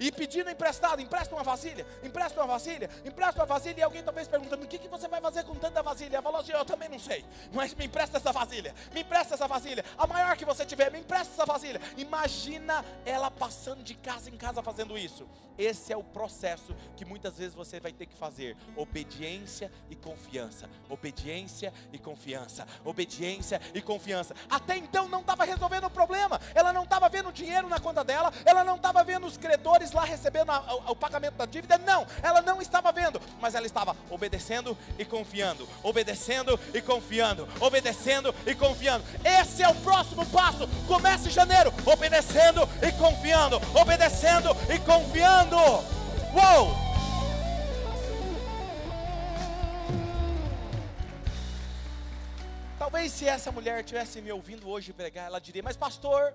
[0.00, 4.26] e pedindo emprestado, empresta uma vasilha, empresta uma vasilha, empresta uma vasilha, e alguém talvez
[4.26, 6.16] perguntando: o que, que você vai fazer com tanta vasilha?
[6.16, 9.46] Ela falou assim: eu também não sei, mas me empresta essa vasilha, me empresta essa
[9.46, 11.80] vasilha, a maior que você tiver, me empresta essa vasilha.
[11.98, 15.28] Imagina ela passando de casa em casa fazendo isso.
[15.58, 20.70] Esse é o processo que muitas vezes você vai ter que fazer: obediência e confiança,
[20.88, 24.34] obediência e confiança, obediência e confiança.
[24.48, 28.32] Até então não estava resolvendo o problema, ela não estava vendo dinheiro na conta dela,
[28.46, 32.06] ela não estava vendo os credores lá recebendo a, a, o pagamento da dívida, não,
[32.22, 38.54] ela não estava vendo, mas ela estava obedecendo e confiando, obedecendo e confiando, obedecendo e
[38.54, 39.04] confiando.
[39.24, 40.68] Esse é o próximo passo.
[40.86, 45.56] Comece em janeiro, obedecendo e confiando, obedecendo e confiando.
[45.56, 46.90] Uou!
[52.78, 56.32] Talvez se essa mulher tivesse me ouvindo hoje pregar, ela diria: Mas, pastor,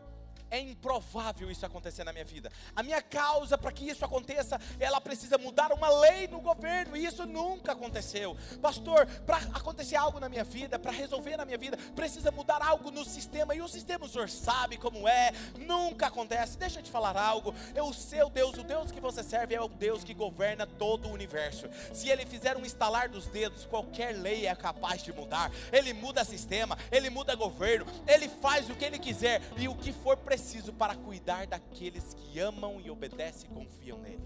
[0.50, 2.52] é improvável isso acontecer na minha vida.
[2.76, 7.06] A minha causa para que isso aconteça, ela precisa mudar uma lei no governo, e
[7.06, 8.38] isso nunca aconteceu.
[8.62, 12.92] Pastor, para acontecer algo na minha vida, para resolver na minha vida, precisa mudar algo
[12.92, 16.58] no sistema, e o sistema o senhor sabe como é, nunca acontece.
[16.58, 17.54] Deixa eu te falar algo.
[17.74, 21.08] É o seu Deus, o Deus que você serve é o Deus que governa todo
[21.08, 21.68] o universo.
[21.94, 25.52] Se ele fizer um estalar dos dedos, qualquer lei é capaz de mudar.
[25.72, 29.92] Ele muda sistema, ele muda governo, ele faz o que ele quiser e o que
[29.92, 34.22] for preciso preciso para cuidar daqueles que amam e obedecem e confiam nele.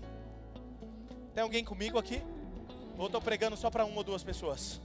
[1.36, 2.24] Tem alguém comigo aqui?
[2.98, 4.82] Ou estou pregando só para uma ou duas pessoas?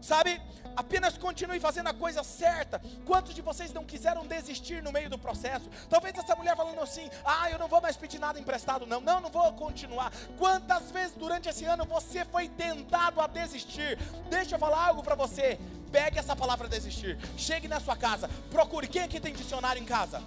[0.00, 0.40] Sabe,
[0.76, 2.80] apenas continue fazendo a coisa certa.
[3.04, 5.68] Quantos de vocês não quiseram desistir no meio do processo?
[5.90, 9.20] Talvez essa mulher falando assim: ah, eu não vou mais pedir nada emprestado, não, não,
[9.20, 10.12] não vou continuar.
[10.38, 13.98] Quantas vezes durante esse ano você foi tentado a desistir?
[14.30, 15.58] Deixa eu falar algo para você.
[15.94, 18.88] Pegue essa palavra desistir, chegue na sua casa, procure.
[18.88, 20.20] Quem aqui tem dicionário em casa?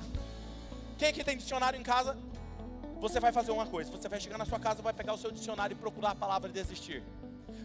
[0.97, 2.17] Quem aqui tem dicionário em casa?
[3.01, 5.29] Você vai fazer uma coisa: você vai chegar na sua casa, vai pegar o seu
[5.29, 7.03] dicionário e procurar a palavra desistir.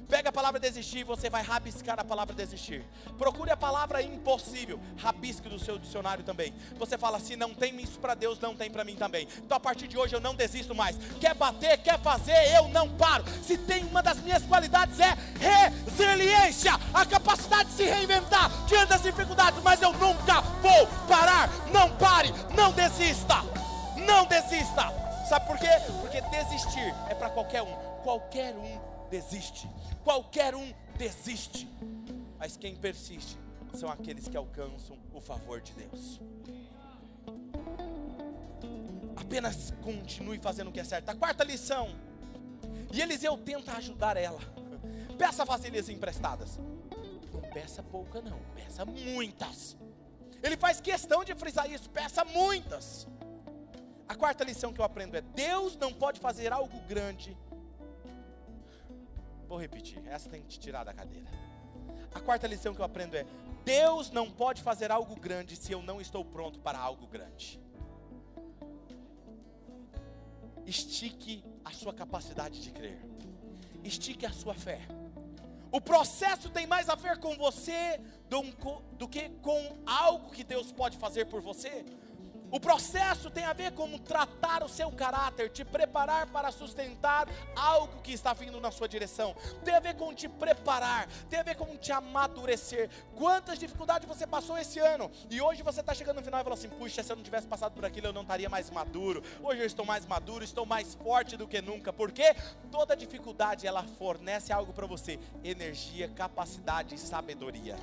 [0.09, 2.85] Pega a palavra desistir e você vai rabiscar a palavra desistir.
[3.17, 6.53] Procure a palavra impossível, rabisque do seu dicionário também.
[6.77, 9.27] Você fala assim: não tem isso para Deus, não tem para mim também.
[9.39, 10.99] Então a partir de hoje eu não desisto mais.
[11.21, 13.25] Quer bater, quer fazer, eu não paro.
[13.43, 17.62] Se tem uma das minhas qualidades é resiliência, a capacidade
[17.93, 21.49] reinventar diante das dificuldades, mas eu nunca vou parar.
[21.73, 23.37] Não pare, não desista.
[24.07, 24.91] Não desista.
[25.29, 25.69] Sabe por quê?
[26.01, 27.75] Porque desistir é para qualquer um.
[28.03, 29.69] Qualquer um desiste.
[30.03, 31.69] Qualquer um desiste.
[32.39, 33.39] Mas quem persiste
[33.75, 36.21] são aqueles que alcançam o favor de Deus.
[39.17, 41.09] Apenas continue fazendo o que é certo.
[41.09, 41.91] A quarta lição.
[42.93, 44.41] E Eliseu tenta ajudar ela.
[45.17, 46.59] Peça vasilhas emprestadas.
[47.53, 48.39] Peça pouca, não.
[48.55, 49.77] Peça muitas.
[50.43, 51.89] Ele faz questão de frisar isso.
[51.91, 53.07] Peça muitas.
[54.09, 57.37] A quarta lição que eu aprendo é: Deus não pode fazer algo grande
[59.53, 61.29] Vou repetir, essa tem que te tirar da cadeira.
[62.15, 63.27] A quarta lição que eu aprendo é:
[63.67, 67.61] Deus não pode fazer algo grande se eu não estou pronto para algo grande.
[70.65, 72.99] Estique a sua capacidade de crer,
[73.85, 74.81] estique a sua fé.
[75.73, 80.99] O processo tem mais a ver com você do, que com algo que Deus pode
[80.99, 81.83] fazer por você.
[82.53, 88.03] O processo tem a ver com tratar o seu caráter, te preparar para sustentar algo
[88.03, 89.35] que está vindo na sua direção.
[89.65, 92.91] Tem a ver com te preparar, tem a ver com te amadurecer.
[93.17, 96.55] Quantas dificuldades você passou esse ano e hoje você está chegando no final e fala
[96.55, 99.23] assim: puxa, se eu não tivesse passado por aquilo, eu não estaria mais maduro.
[99.43, 101.91] Hoje eu estou mais maduro, estou mais forte do que nunca.
[101.91, 102.37] Porque
[102.71, 107.79] toda dificuldade ela fornece algo para você: energia, capacidade e sabedoria.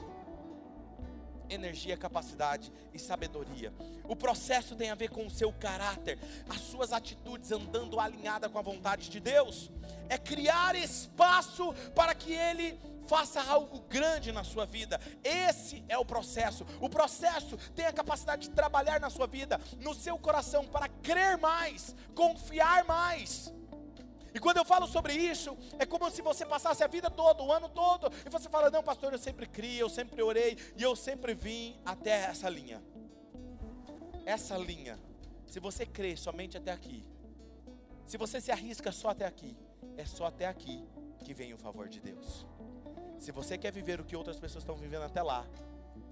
[1.49, 3.73] Energia, capacidade e sabedoria.
[4.03, 8.59] O processo tem a ver com o seu caráter, as suas atitudes andando alinhada com
[8.59, 9.71] a vontade de Deus.
[10.07, 15.01] É criar espaço para que Ele faça algo grande na sua vida.
[15.23, 16.65] Esse é o processo.
[16.79, 21.38] O processo tem a capacidade de trabalhar na sua vida, no seu coração, para crer
[21.38, 23.51] mais, confiar mais.
[24.33, 27.51] E quando eu falo sobre isso, é como se você passasse a vida toda, o
[27.51, 30.95] ano todo, e você fala: Não, pastor, eu sempre criei, eu sempre orei, e eu
[30.95, 32.81] sempre vim até essa linha.
[34.25, 34.99] Essa linha,
[35.47, 37.03] se você crê somente até aqui,
[38.05, 39.55] se você se arrisca só até aqui,
[39.97, 40.83] é só até aqui
[41.23, 42.45] que vem o favor de Deus.
[43.19, 45.45] Se você quer viver o que outras pessoas estão vivendo até lá,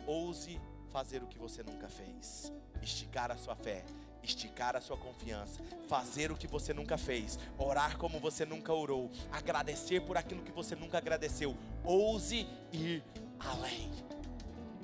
[0.05, 2.51] ouse fazer o que você nunca fez,
[2.81, 3.85] esticar a sua fé,
[4.27, 9.09] esticar a sua confiança, fazer o que você nunca fez, orar como você nunca orou,
[9.31, 11.55] agradecer por aquilo que você nunca agradeceu.
[11.83, 13.03] Ouse ir
[13.39, 13.91] além.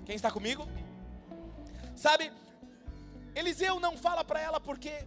[0.05, 0.67] Quem está comigo?
[1.95, 2.31] Sabe,
[3.35, 5.05] Eliseu não fala para ela porque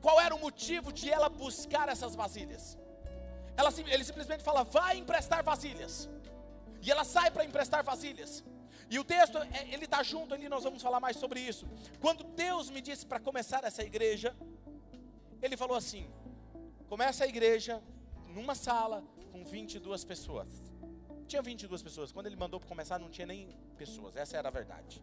[0.00, 2.78] qual era o motivo de ela buscar essas vasilhas.
[3.56, 6.08] Ela, ele simplesmente fala: vai emprestar vasilhas.
[6.80, 8.44] E ela sai para emprestar vasilhas.
[8.90, 11.66] E o texto, é, ele está junto ali, nós vamos falar mais sobre isso.
[12.00, 14.34] Quando Deus me disse para começar essa igreja,
[15.42, 16.10] Ele falou assim:
[16.88, 17.82] começa a igreja
[18.28, 20.48] numa sala com 22 pessoas.
[21.26, 22.10] Tinha 22 pessoas.
[22.12, 25.02] Quando Ele mandou para começar, não tinha nem pessoas, essa era a verdade.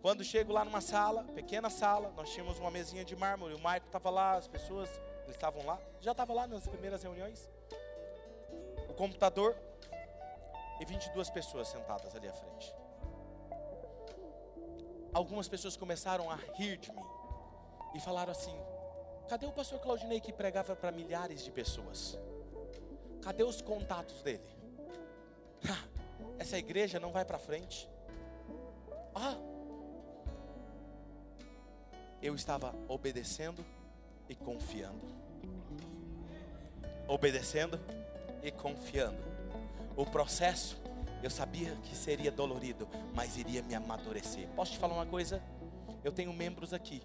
[0.00, 3.86] Quando chego lá numa sala, pequena sala, nós tínhamos uma mesinha de mármore, o Maico
[3.86, 4.88] estava lá, as pessoas,
[5.28, 7.50] estavam lá, já estava lá nas primeiras reuniões.
[8.88, 9.56] O computador,
[10.80, 12.74] e 22 pessoas sentadas ali à frente.
[15.12, 17.04] Algumas pessoas começaram a rir de mim
[17.94, 18.54] e falaram assim:
[19.28, 22.18] cadê o pastor Claudinei que pregava para milhares de pessoas?
[23.22, 24.46] Cadê os contatos dele?
[26.38, 27.88] Essa igreja não vai para frente.
[29.14, 29.36] Ah,
[32.20, 33.64] eu estava obedecendo
[34.28, 35.00] e confiando.
[37.08, 37.80] Obedecendo
[38.42, 39.35] e confiando.
[39.96, 40.76] O processo,
[41.22, 44.46] eu sabia que seria dolorido, mas iria me amadurecer.
[44.48, 45.42] Posso te falar uma coisa?
[46.04, 47.02] Eu tenho membros aqui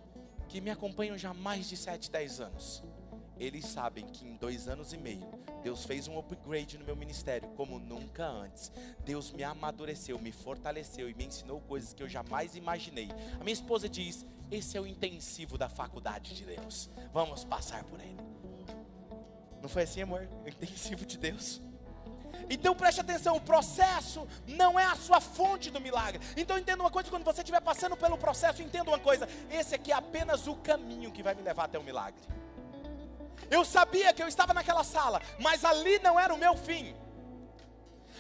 [0.49, 2.84] que me acompanham já há mais de 7, 10 anos.
[3.39, 5.25] Eles sabem que em dois anos e meio,
[5.63, 8.71] Deus fez um upgrade no meu ministério como nunca antes.
[9.06, 13.10] Deus me amadureceu, me fortaleceu e me ensinou coisas que eu jamais imaginei.
[13.39, 16.89] A minha esposa diz: esse é o intensivo da faculdade de Deus.
[17.13, 18.17] Vamos passar por ele.
[19.62, 20.27] Não foi assim, amor?
[20.43, 21.62] O intensivo de Deus.
[22.54, 26.22] Então preste atenção, o processo não é a sua fonte do milagre.
[26.36, 29.90] Então entenda uma coisa, quando você estiver passando pelo processo, entenda uma coisa: esse aqui
[29.90, 32.20] é apenas o caminho que vai me levar até o milagre.
[33.50, 36.94] Eu sabia que eu estava naquela sala, mas ali não era o meu fim.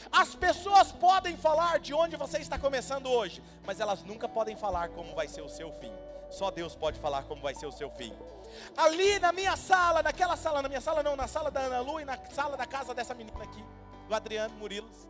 [0.09, 4.89] As pessoas podem falar de onde você está começando hoje, mas elas nunca podem falar
[4.89, 5.91] como vai ser o seu fim.
[6.29, 8.13] Só Deus pode falar como vai ser o seu fim.
[8.77, 11.99] Ali na minha sala, naquela sala, na minha sala não, na sala da Ana Lu
[11.99, 13.61] e na sala da casa dessa menina aqui
[14.15, 15.07] Adriano Murilos.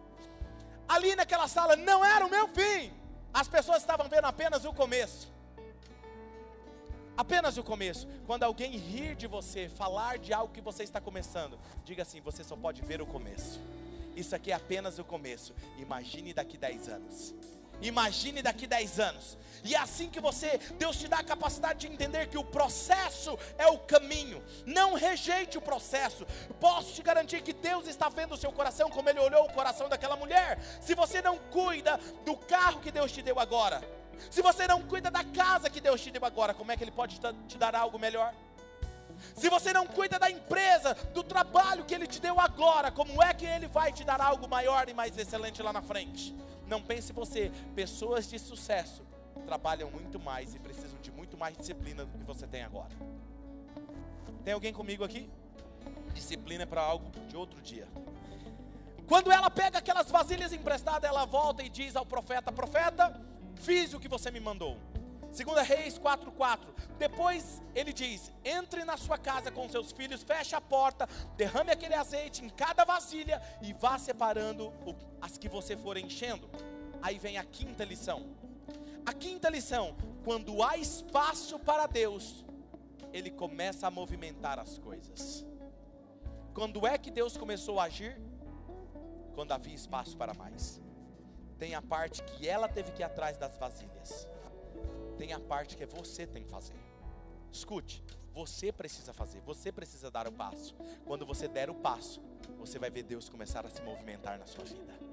[0.88, 2.92] Ali naquela sala não era o meu fim.
[3.34, 5.32] As pessoas estavam vendo apenas o começo.
[7.16, 8.08] Apenas o começo.
[8.26, 12.44] Quando alguém rir de você, falar de algo que você está começando, diga assim: você
[12.44, 13.60] só pode ver o começo.
[14.16, 15.54] Isso aqui é apenas o começo.
[15.78, 17.34] Imagine daqui 10 anos.
[17.82, 19.38] Imagine daqui 10 anos.
[19.64, 23.38] E é assim que você, Deus te dá a capacidade de entender que o processo
[23.58, 24.44] é o caminho.
[24.66, 26.26] Não rejeite o processo.
[26.60, 29.88] Posso te garantir que Deus está vendo o seu coração como ele olhou o coração
[29.88, 30.60] daquela mulher.
[30.82, 33.82] Se você não cuida do carro que Deus te deu agora,
[34.30, 36.92] se você não cuida da casa que Deus te deu agora, como é que ele
[36.92, 38.34] pode te dar algo melhor?
[39.36, 43.34] Se você não cuida da empresa, do trabalho que ele te deu agora, como é
[43.34, 46.36] que ele vai te dar algo maior e mais excelente lá na frente?
[46.72, 49.06] Não pense você, pessoas de sucesso
[49.46, 52.96] trabalham muito mais e precisam de muito mais disciplina do que você tem agora.
[54.46, 55.30] Tem alguém comigo aqui?
[56.14, 57.90] Disciplina é para algo de outro dia.
[59.06, 63.22] Quando ela pega aquelas vasilhas emprestadas, ela volta e diz ao profeta: Profeta,
[63.58, 64.78] fiz o que você me mandou.
[65.32, 66.74] Segunda Reis 4:4.
[66.98, 71.08] Depois ele diz: "Entre na sua casa com seus filhos, feche a porta,
[71.38, 74.74] derrame aquele azeite em cada vasilha e vá separando
[75.22, 76.50] as que você for enchendo."
[77.02, 78.26] Aí vem a quinta lição.
[79.06, 82.46] A quinta lição: quando há espaço para Deus,
[83.14, 85.46] ele começa a movimentar as coisas.
[86.54, 88.20] Quando é que Deus começou a agir?
[89.34, 90.82] Quando havia espaço para mais.
[91.58, 94.28] Tem a parte que ela teve que ir atrás das vasilhas
[95.12, 96.76] tem a parte que é você tem que fazer.
[97.52, 98.04] Escute,
[98.34, 100.74] você precisa fazer, você precisa dar o passo.
[101.06, 102.22] Quando você der o passo,
[102.58, 105.12] você vai ver Deus começar a se movimentar na sua vida.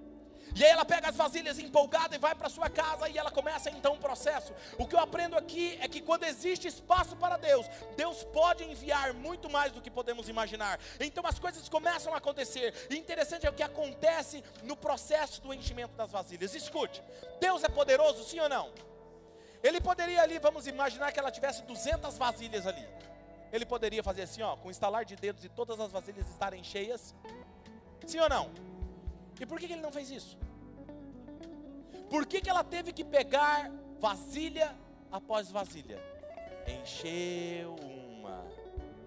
[0.54, 3.70] E aí ela pega as vasilhas empolgada e vai para sua casa e ela começa
[3.70, 4.52] então um processo.
[4.78, 9.12] O que eu aprendo aqui é que quando existe espaço para Deus, Deus pode enviar
[9.12, 10.80] muito mais do que podemos imaginar.
[11.00, 12.72] Então as coisas começam a acontecer.
[12.90, 16.54] E interessante é o que acontece no processo do enchimento das vasilhas.
[16.54, 17.02] Escute,
[17.40, 18.72] Deus é poderoso, sim ou não?
[19.62, 22.86] Ele poderia ali, vamos imaginar que ela tivesse 200 vasilhas ali.
[23.52, 27.14] Ele poderia fazer assim, ó, com estalar de dedos e todas as vasilhas estarem cheias?
[28.06, 28.50] Sim ou não?
[29.40, 30.36] E por que ele não fez isso?
[32.10, 34.74] Por que, que ela teve que pegar vasilha
[35.10, 35.98] após vasilha?
[36.66, 38.44] Encheu uma,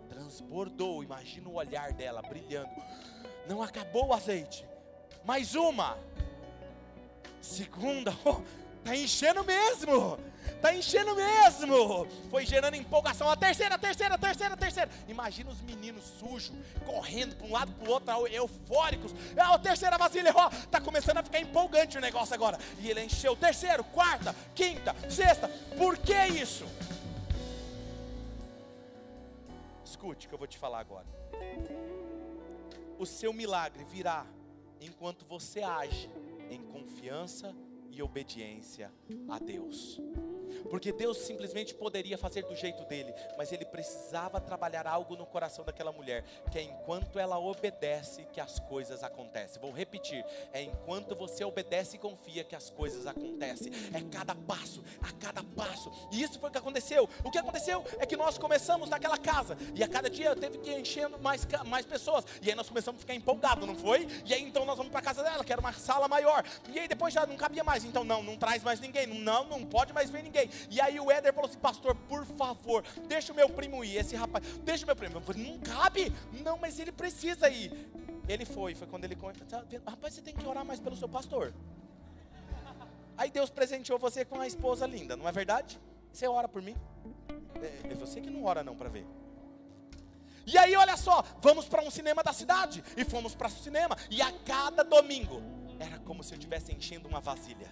[0.10, 1.04] transbordou.
[1.04, 2.72] Imagina o olhar dela brilhando.
[3.48, 4.66] Não acabou o azeite.
[5.24, 5.98] Mais uma.
[7.42, 8.14] Segunda.
[8.24, 8.42] Oh,
[8.84, 10.18] tá enchendo mesmo.
[10.62, 12.08] Tá enchendo mesmo.
[12.30, 13.30] Foi gerando empolgação.
[13.30, 14.92] A terceira, a terceira, a terceira, a terceira.
[15.08, 16.52] Imagina os meninos sujos,
[16.86, 19.14] correndo para um lado para o outro, eufóricos.
[19.36, 22.60] Ah, a terceira vasilha, ó, tá começando a ficar empolgante o negócio agora.
[22.80, 25.48] E ele encheu terceiro, quarta, quinta, sexta.
[25.78, 26.66] Por que isso?
[29.84, 31.08] Escute o que eu vou te falar agora.
[33.00, 34.26] O seu milagre virá
[34.80, 36.10] enquanto você age
[36.50, 38.92] em confiança e obediência
[39.28, 40.00] a Deus.
[40.70, 45.64] Porque Deus simplesmente poderia fazer do jeito dele, mas ele precisava trabalhar algo no coração
[45.66, 49.62] daquela mulher, que é enquanto ela obedece que as coisas acontecem.
[49.62, 50.24] Vou repetir,
[50.54, 53.72] é enquanto você obedece e confia que as coisas acontecem.
[53.94, 55.92] É cada passo, a cada passo.
[56.12, 57.10] E isso foi o que aconteceu.
[57.24, 60.70] O que aconteceu é que nós começamos naquela casa e a cada dia teve que
[60.70, 62.26] ir enchendo mais mais pessoas.
[62.42, 64.08] E aí nós começamos a ficar empolgados, não foi?
[64.26, 66.44] E aí então nós vamos para a casa dela, que era uma sala maior.
[66.70, 67.81] E aí depois já não cabia mais.
[67.84, 69.08] Então não, não traz mais ninguém.
[69.08, 70.50] Não, não pode mais ver ninguém.
[70.70, 73.98] E aí o Éder falou assim: Pastor, por favor, deixa o meu primo ir.
[73.98, 75.18] Esse rapaz, deixa o meu primo.
[75.18, 76.14] Eu falei: Não cabe.
[76.44, 77.72] Não, mas ele precisa ir.
[78.28, 78.76] Ele foi.
[78.76, 79.16] Foi quando ele.
[79.16, 81.54] Tá rapaz, você tem que orar mais pelo seu pastor.
[83.18, 85.80] Aí Deus presenteou você com uma esposa linda, não é verdade?
[86.12, 86.76] Você ora por mim?
[87.62, 89.06] É, é você que não ora não para ver.
[90.46, 92.84] E aí, olha só, vamos para um cinema da cidade.
[92.98, 93.96] E fomos para o cinema.
[94.10, 95.42] E a cada domingo,
[95.82, 97.68] era como se eu estivesse enchendo uma vasilha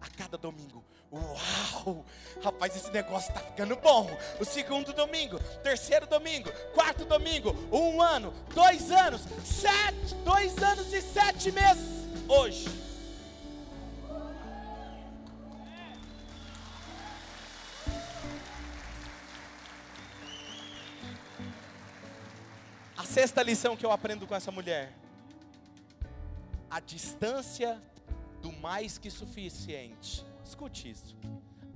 [0.00, 0.84] a cada domingo.
[1.10, 2.04] Uau!
[2.42, 4.06] Rapaz, esse negócio está ficando bom.
[4.38, 11.00] O segundo domingo, terceiro domingo, quarto domingo, um ano, dois anos, sete, dois anos e
[11.00, 12.04] sete meses.
[12.28, 12.66] Hoje.
[22.96, 24.92] A sexta lição que eu aprendo com essa mulher:
[26.76, 27.82] a distância
[28.42, 30.26] do mais que suficiente.
[30.44, 31.16] Escute isso.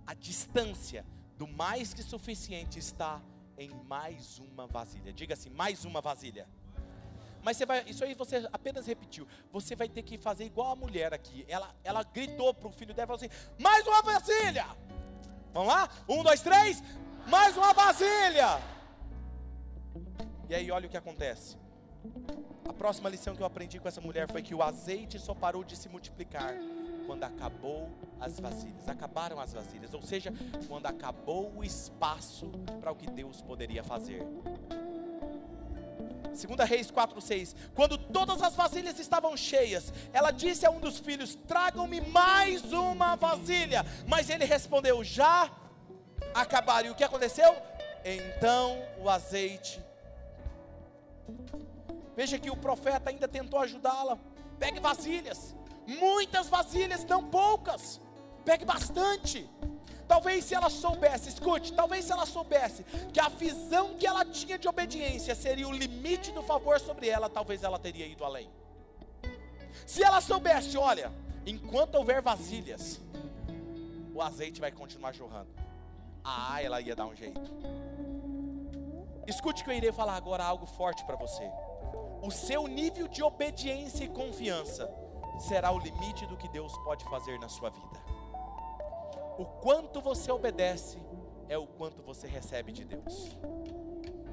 [0.07, 1.07] A distância
[1.39, 3.19] do mais que suficiente está
[3.57, 5.11] em mais uma vasilha.
[5.11, 6.47] Diga assim, mais uma vasilha.
[7.43, 9.27] Mas você vai, isso aí você apenas repetiu.
[9.51, 11.47] Você vai ter que fazer igual a mulher aqui.
[11.49, 14.67] Ela, ela gritou para o filho dela, assim: mais uma vasilha.
[15.55, 15.89] Vamos lá?
[16.07, 16.83] Um, dois, três.
[17.27, 18.61] Mais uma vasilha.
[20.47, 21.57] E aí olha o que acontece.
[22.69, 25.65] A próxima lição que eu aprendi com essa mulher foi que o azeite só parou
[25.65, 26.55] de se multiplicar
[27.07, 27.91] quando acabou
[28.21, 28.89] as vasilhas.
[28.89, 30.33] Acabaram as vasilhas, ou seja,
[30.69, 32.51] quando acabou o espaço
[32.81, 34.25] para o que Deus poderia fazer.
[36.33, 37.57] Segunda Reis 4:6.
[37.75, 43.17] Quando todas as vasilhas estavam cheias, ela disse a um dos filhos: "Tragam-me mais uma
[43.17, 43.85] vasilha".
[44.07, 45.51] Mas ele respondeu: "Já
[46.33, 46.89] acabaram".
[46.89, 47.53] E o que aconteceu?
[48.05, 49.83] Então o azeite
[52.21, 54.19] Veja que o profeta ainda tentou ajudá-la.
[54.59, 55.57] Pegue vasilhas,
[55.87, 57.99] muitas vasilhas, não poucas.
[58.45, 59.49] Pegue bastante.
[60.07, 64.59] Talvez se ela soubesse, escute, talvez se ela soubesse que a visão que ela tinha
[64.59, 68.51] de obediência seria o limite do favor sobre ela, talvez ela teria ido além.
[69.87, 71.11] Se ela soubesse, olha,
[71.47, 73.01] enquanto houver vasilhas,
[74.15, 75.49] o azeite vai continuar jorrando.
[76.23, 77.41] Ah, ela ia dar um jeito.
[79.27, 81.51] Escute que eu irei falar agora algo forte para você
[82.23, 84.91] o seu nível de obediência e confiança
[85.39, 87.99] será o limite do que Deus pode fazer na sua vida.
[89.39, 90.99] O quanto você obedece
[91.49, 93.37] é o quanto você recebe de Deus.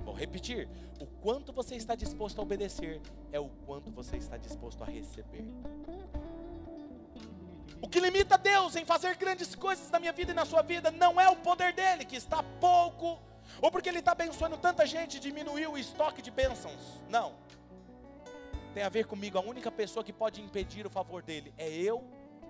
[0.03, 0.69] Vou repetir:
[0.99, 5.45] o quanto você está disposto a obedecer é o quanto você está disposto a receber.
[7.81, 10.91] O que limita Deus em fazer grandes coisas na minha vida e na sua vida
[10.91, 13.21] não é o poder dele, que está pouco,
[13.61, 17.01] ou porque ele está abençoando tanta gente, diminuiu o estoque de bênçãos.
[17.07, 17.35] Não
[18.77, 19.39] tem a ver comigo.
[19.39, 22.03] A única pessoa que pode impedir o favor dele é eu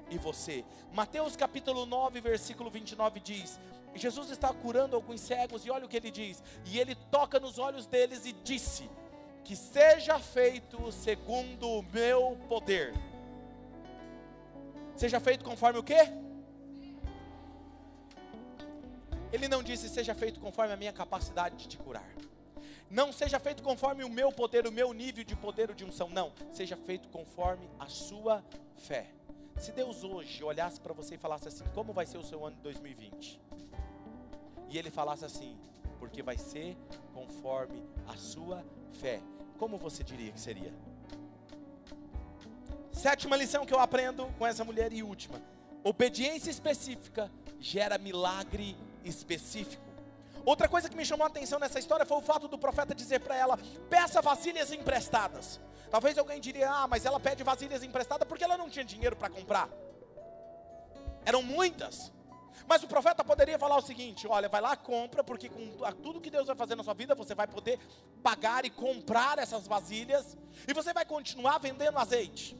[0.10, 0.66] e você.
[0.92, 3.58] Mateus capítulo 9, versículo 29 diz:
[3.96, 6.44] Jesus está curando alguns cegos e olha o que ele diz.
[6.66, 8.90] E ele toca nos olhos deles e disse:
[9.46, 12.94] Que seja feito segundo o meu poder.
[14.98, 16.12] Seja feito conforme o quê?
[19.32, 22.10] Ele não disse seja feito conforme a minha capacidade de te curar.
[22.98, 26.10] Não seja feito conforme o meu poder, o meu nível de poder ou de unção.
[26.10, 28.44] Não, seja feito conforme a sua
[28.76, 29.12] fé.
[29.60, 32.56] Se Deus hoje olhasse para você e falasse assim: Como vai ser o seu ano
[32.56, 33.40] de 2020?
[34.72, 35.56] E ele falasse assim:
[36.00, 36.76] Porque vai ser
[37.14, 39.22] conforme a sua fé.
[39.60, 40.74] Como você diria que seria?
[42.92, 45.40] Sétima lição que eu aprendo com essa mulher e última:
[45.84, 47.30] obediência específica
[47.60, 49.87] gera milagre específico.
[50.48, 53.20] Outra coisa que me chamou a atenção nessa história foi o fato do profeta dizer
[53.20, 55.60] para ela: peça vasilhas emprestadas.
[55.92, 59.30] Talvez alguém diria: ah, mas ela pede vasilhas emprestadas porque ela não tinha dinheiro para
[59.30, 59.70] comprar.
[61.26, 62.14] Eram muitas.
[62.66, 65.68] Mas o profeta poderia falar o seguinte: olha, vai lá, compra, porque com
[66.02, 67.78] tudo que Deus vai fazer na sua vida, você vai poder
[68.24, 72.58] pagar e comprar essas vasilhas, e você vai continuar vendendo azeite.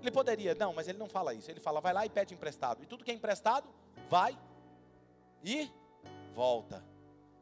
[0.00, 1.50] Ele poderia, não, mas ele não fala isso.
[1.50, 2.82] Ele fala, vai lá e pede emprestado.
[2.82, 3.68] E tudo que é emprestado,
[4.08, 4.38] vai
[5.42, 5.70] e
[6.34, 6.84] volta.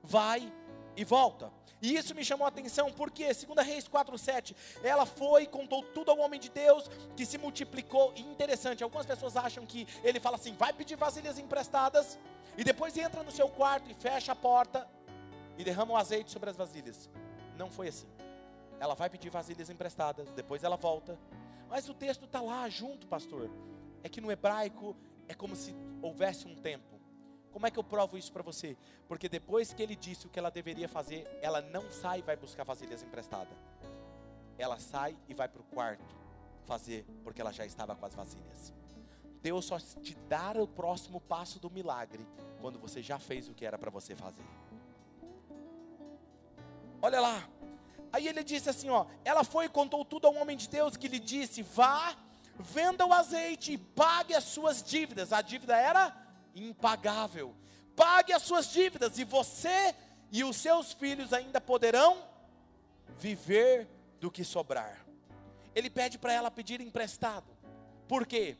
[0.03, 0.53] Vai
[0.97, 1.51] e volta.
[1.81, 6.13] E isso me chamou a atenção, porque, segundo Reis 4,7, ela foi e contou tudo
[6.13, 8.13] ao homem de Deus, que se multiplicou.
[8.15, 12.19] E interessante, algumas pessoas acham que ele fala assim: vai pedir vasilhas emprestadas,
[12.57, 14.89] e depois entra no seu quarto e fecha a porta
[15.59, 17.11] e derrama o azeite sobre as vasilhas.
[17.57, 18.07] Não foi assim.
[18.79, 21.19] Ela vai pedir vasilhas emprestadas, depois ela volta.
[21.69, 23.51] Mas o texto está lá junto, pastor.
[24.03, 24.95] É que no hebraico
[25.29, 26.92] é como se houvesse um tempo.
[27.53, 28.77] Como é que eu provo isso para você?
[29.07, 32.37] Porque depois que ele disse o que ela deveria fazer, ela não sai e vai
[32.37, 33.57] buscar vasilhas emprestadas.
[34.59, 36.15] Ela sai e vai para o quarto
[36.65, 38.73] fazer, porque ela já estava com as vasilhas.
[39.43, 42.27] Deus só te dá o próximo passo do milagre
[42.61, 44.45] quando você já fez o que era para você fazer.
[47.03, 47.49] Olha lá.
[48.13, 51.09] Aí ele disse assim, ó, ela foi e contou tudo ao homem de Deus que
[51.09, 52.15] lhe disse: "Vá,
[52.59, 55.33] venda o azeite e pague as suas dívidas".
[55.33, 56.15] A dívida era
[56.55, 57.55] impagável.
[57.95, 59.95] Pague as suas dívidas e você
[60.31, 62.27] e os seus filhos ainda poderão
[63.19, 63.87] viver
[64.21, 65.05] do que sobrar.
[65.75, 67.47] Ele pede para ela pedir emprestado.
[68.09, 68.57] Por quê?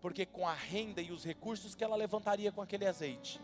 [0.00, 3.40] Porque com a renda e os recursos que ela levantaria com aquele azeite,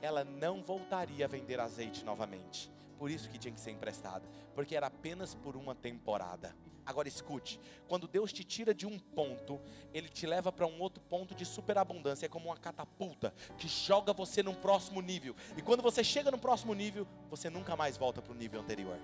[0.00, 2.70] ela não voltaria a vender azeite novamente.
[3.02, 6.54] Por isso que tinha que ser emprestado, porque era apenas por uma temporada.
[6.86, 9.60] Agora escute, quando Deus te tira de um ponto,
[9.92, 12.26] Ele te leva para um outro ponto de superabundância.
[12.26, 15.34] É como uma catapulta que joga você num próximo nível.
[15.56, 19.00] E quando você chega no próximo nível, você nunca mais volta para o nível anterior.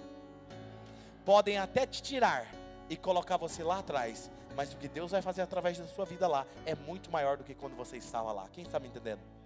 [1.24, 2.46] Podem até te tirar
[2.88, 6.28] e colocar você lá atrás, mas o que Deus vai fazer através da sua vida
[6.28, 8.48] lá é muito maior do que quando você estava lá.
[8.52, 9.37] Quem está me entendendo?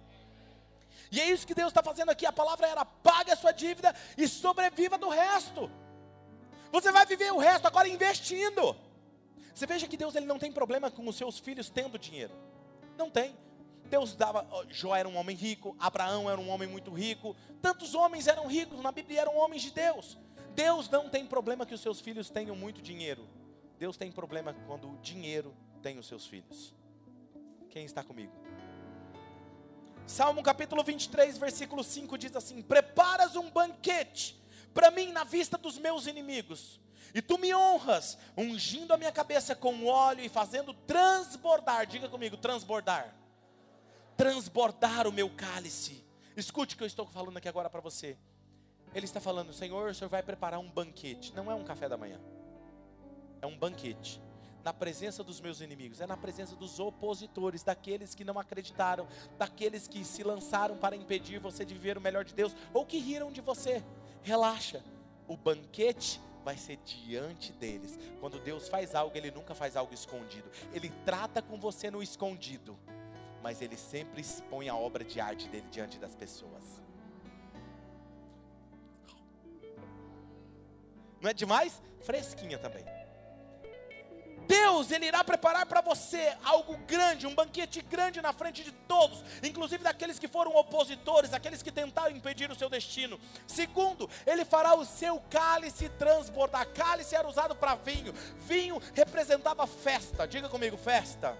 [1.13, 2.25] E é isso que Deus está fazendo aqui.
[2.25, 5.69] A palavra era: pague a sua dívida e sobreviva do resto.
[6.71, 8.75] Você vai viver o resto agora investindo.
[9.53, 12.33] Você veja que Deus ele não tem problema com os seus filhos tendo dinheiro.
[12.97, 13.37] Não tem.
[13.85, 18.25] Deus dava, Jó era um homem rico, Abraão era um homem muito rico, tantos homens
[18.25, 20.17] eram ricos, na Bíblia eram homens de Deus.
[20.55, 23.29] Deus não tem problema que os seus filhos tenham muito dinheiro.
[23.77, 25.53] Deus tem problema quando o dinheiro
[25.83, 26.73] tem os seus filhos.
[27.69, 28.33] Quem está comigo?
[30.05, 34.41] Salmo capítulo 23, versículo 5 diz assim: Preparas um banquete
[34.73, 36.79] para mim na vista dos meus inimigos.
[37.13, 42.35] E tu me honras, ungindo a minha cabeça com óleo e fazendo transbordar, diga comigo,
[42.37, 43.13] transbordar.
[44.17, 46.03] Transbordar o meu cálice.
[46.35, 48.17] Escute o que eu estou falando aqui agora para você.
[48.93, 51.33] Ele está falando, Senhor, o Senhor vai preparar um banquete.
[51.35, 52.19] Não é um café da manhã.
[53.41, 54.21] É um banquete.
[54.63, 59.07] Na presença dos meus inimigos, é na presença dos opositores, daqueles que não acreditaram,
[59.37, 62.97] daqueles que se lançaram para impedir você de viver o melhor de Deus, ou que
[62.97, 63.83] riram de você
[64.21, 64.81] relaxa,
[65.27, 67.99] o banquete vai ser diante deles.
[68.21, 70.49] Quando Deus faz algo, Ele nunca faz algo escondido.
[70.73, 72.77] Ele trata com você no escondido,
[73.41, 76.81] mas Ele sempre expõe a obra de arte dele diante das pessoas.
[81.21, 81.81] Não é demais?
[81.99, 83.02] Fresquinha também.
[84.47, 89.23] Deus, Ele irá preparar para você algo grande, um banquete grande na frente de todos,
[89.41, 93.19] inclusive daqueles que foram opositores, aqueles que tentaram impedir o seu destino.
[93.47, 96.67] Segundo, Ele fará o seu cálice transbordar.
[96.73, 100.27] Cálice era usado para vinho, vinho representava festa.
[100.27, 101.37] Diga comigo, festa.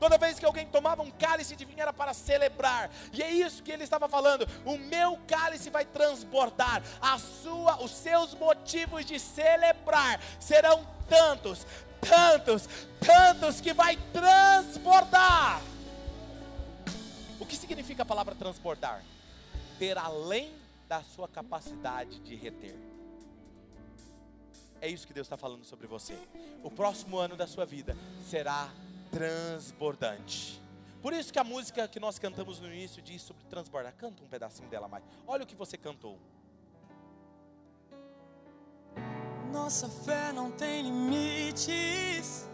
[0.00, 2.90] Toda vez que alguém tomava um cálice de vinho era para celebrar.
[3.12, 4.48] E é isso que ele estava falando.
[4.64, 6.82] O meu cálice vai transbordar.
[7.02, 11.66] A sua, os seus motivos de celebrar serão tantos,
[12.00, 12.68] tantos,
[13.00, 15.62] tantos que vai transbordar.
[17.38, 19.04] O que significa a palavra transbordar?
[19.78, 20.52] Ter além
[20.88, 22.76] da sua capacidade de reter.
[24.80, 26.18] É isso que Deus está falando sobre você.
[26.62, 27.96] O próximo ano da sua vida
[28.28, 28.68] será
[29.10, 30.60] transbordante.
[31.02, 33.94] Por isso que a música que nós cantamos no início diz sobre transbordar.
[33.94, 35.04] Canta um pedacinho dela mais.
[35.26, 36.18] Olha o que você cantou.
[39.70, 42.44] Nossa fé não tem limites.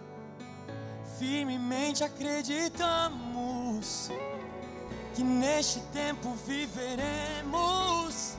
[1.19, 4.11] Firmemente acreditamos
[5.15, 8.37] que neste tempo viveremos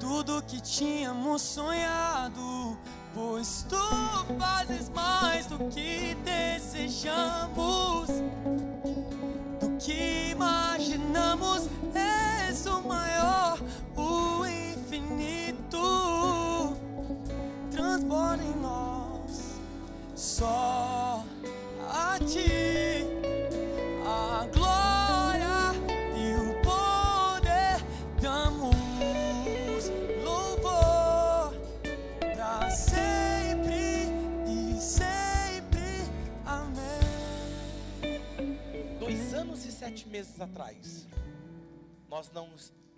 [0.00, 2.76] tudo que tínhamos sonhado.
[3.14, 3.76] Pois tu
[4.40, 8.08] fazes mais do que desejamos,
[9.60, 11.68] do que imaginamos.
[18.08, 19.60] Transborda em nós.
[20.16, 21.22] Só
[21.90, 23.04] a ti
[24.04, 25.74] a glória
[26.16, 27.84] e o poder
[28.20, 28.74] damos
[30.24, 31.54] louvor
[32.20, 34.08] para sempre
[34.46, 36.08] e sempre.
[36.46, 38.18] Amém.
[38.98, 41.06] Dois anos e sete meses atrás,
[42.08, 42.48] nós não,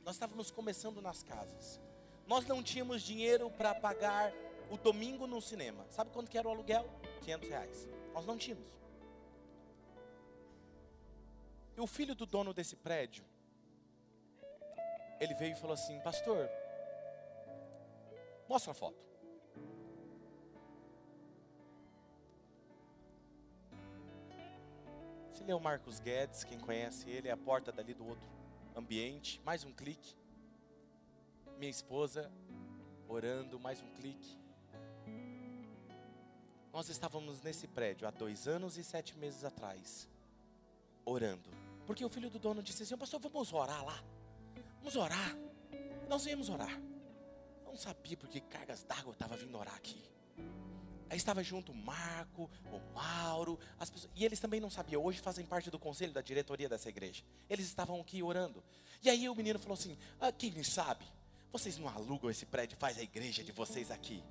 [0.05, 1.81] nós estávamos começando nas casas.
[2.27, 4.33] Nós não tínhamos dinheiro para pagar
[4.71, 5.85] o domingo no cinema.
[5.91, 6.89] Sabe quanto que era o aluguel?
[7.23, 7.89] 500 reais.
[8.15, 8.81] Nós não tínhamos.
[11.77, 13.25] E o filho do dono desse prédio,
[15.19, 16.49] ele veio e falou assim: Pastor,
[18.49, 18.99] mostra a foto.
[25.33, 28.29] Esse ele é o Marcos Guedes, quem conhece ele, é a porta dali do outro
[28.77, 29.41] ambiente.
[29.45, 30.17] Mais um clique.
[31.59, 32.31] Minha esposa
[33.09, 34.40] orando, mais um clique.
[36.73, 40.09] Nós estávamos nesse prédio há dois anos e sete meses atrás,
[41.05, 41.51] orando.
[41.85, 44.03] Porque o filho do dono disse assim: Pastor, vamos orar lá.
[44.79, 45.37] Vamos orar.
[46.09, 46.81] Nós íamos orar.
[47.65, 50.01] Eu não sabia porque cargas d'água estavam vindo orar aqui.
[51.09, 55.05] Aí estava junto o Marco, o Mauro, as pessoas, e eles também não sabiam.
[55.05, 57.25] Hoje fazem parte do conselho da diretoria dessa igreja.
[57.49, 58.63] Eles estavam aqui orando.
[59.03, 61.05] E aí o menino falou assim: ah, Quem me sabe?
[61.51, 64.23] Vocês não alugam esse prédio, faz a igreja de vocês aqui.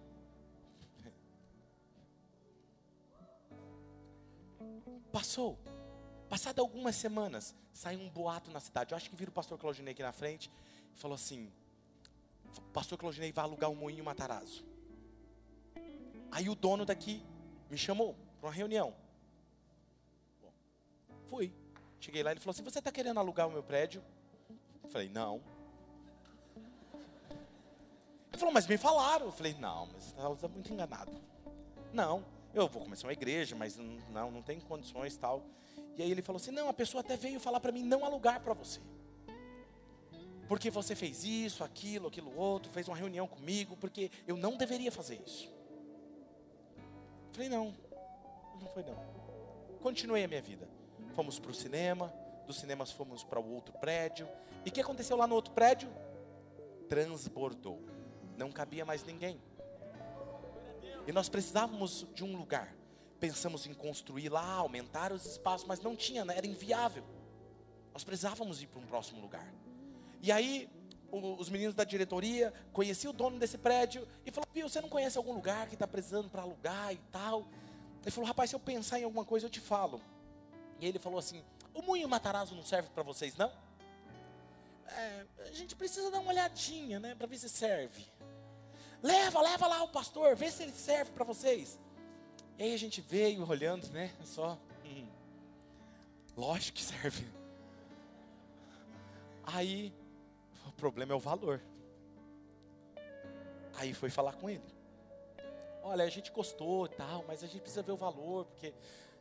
[5.12, 5.58] Passou.
[6.30, 8.94] Passado algumas semanas, saiu um boato na cidade.
[8.94, 10.52] Eu acho que vira o pastor Claudinei aqui na frente
[11.00, 11.52] falou assim:
[12.74, 14.64] Pastor Claudinei vai alugar um moinho Matarazzo.
[16.32, 17.24] Aí o dono daqui
[17.70, 18.94] me chamou para uma reunião.
[20.42, 20.54] Bom,
[21.28, 21.54] fui.
[22.00, 24.04] Cheguei lá ele falou assim: Você está querendo alugar o meu prédio?
[24.84, 25.42] Eu falei: Não.
[28.32, 29.28] Ele falou: Mas me falaram.
[29.28, 31.12] Eu falei: Não, mas você está muito enganado.
[31.92, 32.24] Não,
[32.54, 35.46] eu vou começar uma igreja, mas não, não tem condições tal.
[35.98, 38.42] E aí ele falou assim: Não, a pessoa até veio falar para mim não alugar
[38.42, 38.80] para você.
[40.50, 44.92] Porque você fez isso, aquilo, aquilo outro, fez uma reunião comigo, porque eu não deveria
[44.92, 45.48] fazer isso.
[47.32, 47.72] Falei, não,
[48.60, 48.98] não foi não.
[49.80, 50.68] Continuei a minha vida.
[51.14, 52.12] Fomos para o cinema,
[52.48, 54.28] dos cinemas fomos para o outro prédio.
[54.66, 55.88] E o que aconteceu lá no outro prédio?
[56.90, 57.80] Transbordou.
[58.36, 59.40] Não cabia mais ninguém.
[61.10, 62.72] E nós precisávamos de um lugar.
[63.20, 66.38] Pensamos em construir lá, aumentar os espaços, mas não tinha, né?
[66.38, 67.04] era inviável.
[67.92, 69.52] Nós precisávamos ir para um próximo lugar.
[70.22, 70.70] E aí,
[71.12, 74.88] o, os meninos da diretoria conheciam o dono desse prédio e falou: Pio, você não
[74.88, 77.48] conhece algum lugar que está precisando para alugar e tal?
[78.04, 80.00] Ele falou: Rapaz, se eu pensar em alguma coisa, eu te falo.
[80.80, 81.44] E ele falou assim:
[81.74, 83.52] O Moinho Matarazzo não serve para vocês, não?
[84.86, 88.06] É, a gente precisa dar uma olhadinha, né, para ver se serve.
[89.02, 91.80] Leva, leva lá o pastor, vê se ele serve para vocês.
[92.58, 94.14] E aí a gente veio olhando, né?
[94.26, 94.58] Só.
[94.86, 95.08] Hum,
[96.36, 97.26] lógico que serve.
[99.44, 99.94] Aí,
[100.68, 101.62] o problema é o valor.
[103.76, 104.64] Aí foi falar com ele.
[105.82, 108.74] Olha, a gente gostou e tal, mas a gente precisa ver o valor, porque,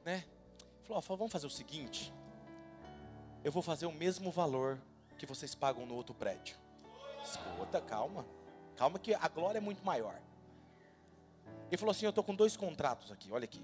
[0.04, 0.24] né?
[0.82, 2.12] Falou, ó, vamos fazer o seguinte.
[3.44, 4.80] Eu vou fazer o mesmo valor
[5.16, 6.56] que vocês pagam no outro prédio.
[7.22, 8.26] Escuta, calma.
[8.78, 10.14] Calma que a glória é muito maior.
[11.66, 13.60] Ele falou assim: Eu estou com dois contratos aqui, olha aqui.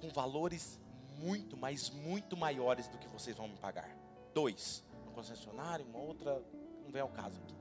[0.00, 0.78] Com valores
[1.18, 3.88] muito, mas muito maiores do que vocês vão me pagar.
[4.34, 4.82] Dois.
[5.04, 6.42] Uma concessionária, uma outra,
[6.82, 7.54] não vem ao caso aqui.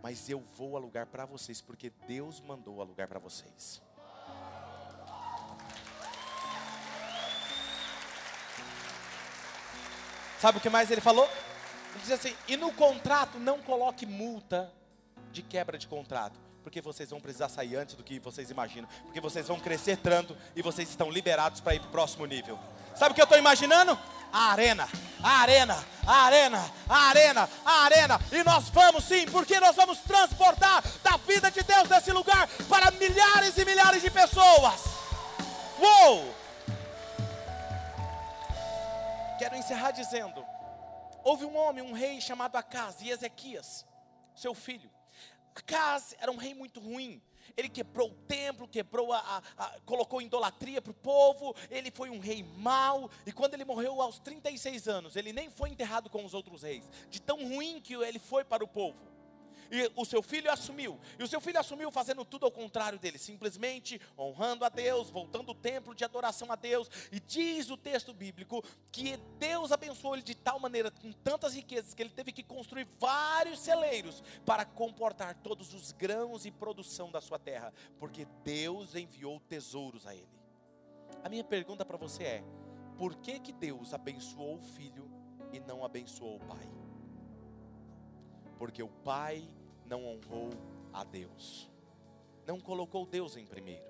[0.00, 3.82] Mas eu vou alugar para vocês, porque Deus mandou alugar para vocês.
[10.40, 11.28] Sabe o que mais ele falou?
[12.00, 14.72] Disse assim: e no contrato não coloque multa
[15.30, 19.20] de quebra de contrato, porque vocês vão precisar sair antes do que vocês imaginam, porque
[19.20, 22.58] vocês vão crescer tanto e vocês estão liberados para ir para o próximo nível.
[22.94, 23.98] Sabe o que eu estou imaginando?
[24.32, 24.88] A arena,
[25.22, 28.20] a arena, a arena, a arena, a arena.
[28.30, 32.90] E nós vamos sim, porque nós vamos transportar da vida de Deus nesse lugar para
[32.92, 34.84] milhares e milhares de pessoas.
[35.78, 36.34] Uou!
[39.38, 40.44] Quero encerrar dizendo:
[41.22, 43.86] houve um homem, um rei chamado Acas e Ezequias,
[44.34, 44.90] seu filho.
[45.54, 47.22] Acas era um rei muito ruim.
[47.56, 51.54] Ele quebrou o templo, quebrou a, a, a colocou idolatria para o povo.
[51.70, 53.10] Ele foi um rei mau.
[53.26, 56.88] E quando ele morreu aos 36 anos, ele nem foi enterrado com os outros reis.
[57.10, 59.11] De tão ruim que ele foi para o povo.
[59.72, 61.00] E o seu filho assumiu.
[61.18, 65.52] E o seu filho assumiu fazendo tudo ao contrário dele, simplesmente honrando a Deus, voltando
[65.52, 66.90] o templo de adoração a Deus.
[67.10, 68.62] E diz o texto bíblico
[68.92, 72.86] que Deus abençoou ele de tal maneira, com tantas riquezas, que ele teve que construir
[73.00, 79.40] vários celeiros para comportar todos os grãos e produção da sua terra, porque Deus enviou
[79.40, 80.28] tesouros a ele.
[81.24, 82.44] A minha pergunta para você é:
[82.98, 85.10] por que que Deus abençoou o filho
[85.50, 86.68] e não abençoou o pai?
[88.58, 89.48] Porque o pai
[89.92, 90.48] não honrou
[90.90, 91.70] a Deus,
[92.46, 93.84] não colocou Deus em primeiro.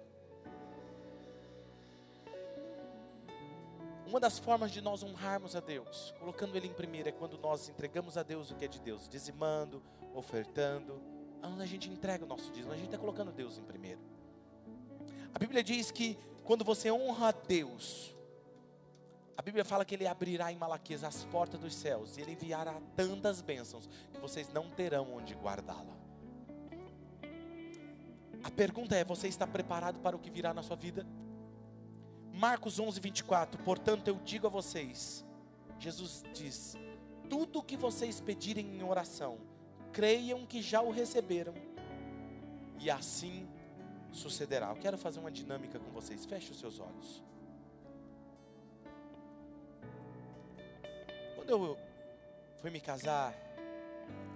[4.05, 7.69] Uma das formas de nós honrarmos a Deus, colocando Ele em primeiro, é quando nós
[7.69, 9.81] entregamos a Deus o que é de Deus, dizimando,
[10.13, 11.01] ofertando.
[11.41, 14.01] Onde a gente entrega o nosso dízimo, a gente está colocando Deus em primeiro.
[15.33, 18.13] A Bíblia diz que quando você honra a Deus,
[19.37, 22.81] a Bíblia fala que Ele abrirá em Malaquias as portas dos céus e Ele enviará
[22.95, 25.97] tantas bênçãos que vocês não terão onde guardá-la.
[28.43, 31.07] A pergunta é: você está preparado para o que virá na sua vida?
[32.33, 33.63] Marcos 11, 24.
[33.63, 35.25] Portanto, eu digo a vocês:
[35.79, 36.77] Jesus diz:
[37.29, 39.39] tudo o que vocês pedirem em oração,
[39.93, 41.55] creiam que já o receberam,
[42.79, 43.49] e assim
[44.11, 44.69] sucederá.
[44.71, 46.27] Eu quero fazer uma dinâmica com vocês.
[46.27, 47.23] Feche os seus olhos.
[51.43, 51.77] Quando eu
[52.59, 53.35] fui me casar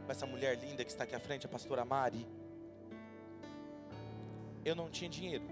[0.05, 2.27] com essa mulher linda que está aqui à frente, a pastora Mari,
[4.65, 5.45] eu não tinha dinheiro.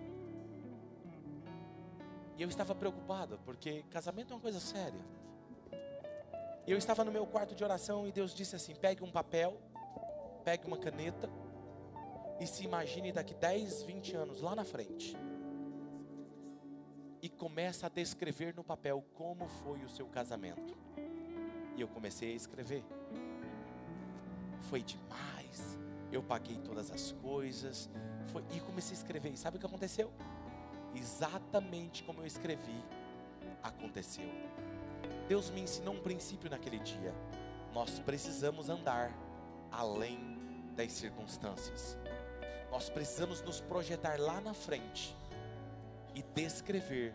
[2.36, 4.98] E eu estava preocupado, porque casamento é uma coisa séria.
[6.66, 9.56] Eu estava no meu quarto de oração e Deus disse assim: pegue um papel,
[10.42, 11.30] pegue uma caneta
[12.40, 15.16] e se imagine daqui 10, 20 anos lá na frente.
[17.22, 20.76] E começa a descrever no papel como foi o seu casamento.
[21.76, 22.84] E eu comecei a escrever.
[24.68, 25.78] Foi demais.
[26.12, 27.88] Eu paguei todas as coisas.
[28.32, 29.30] Foi, e comecei a escrever.
[29.32, 30.10] E sabe o que aconteceu?
[30.94, 32.84] Exatamente como eu escrevi,
[33.62, 34.28] aconteceu.
[35.28, 37.12] Deus me ensinou um princípio naquele dia.
[37.72, 39.12] Nós precisamos andar
[39.72, 40.38] além
[40.76, 41.98] das circunstâncias.
[42.70, 45.16] Nós precisamos nos projetar lá na frente
[46.14, 47.12] e descrever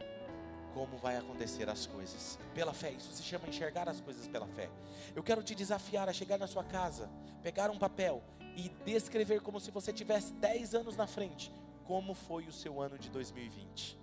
[0.74, 2.40] como vai acontecer as coisas.
[2.54, 4.70] Pela fé, isso se chama enxergar as coisas pela fé.
[5.16, 7.10] Eu quero te desafiar a chegar na sua casa,
[7.42, 8.24] pegar um papel
[8.56, 11.52] e descrever como se você tivesse 10 anos na frente,
[11.86, 14.00] como foi o seu ano de 2020.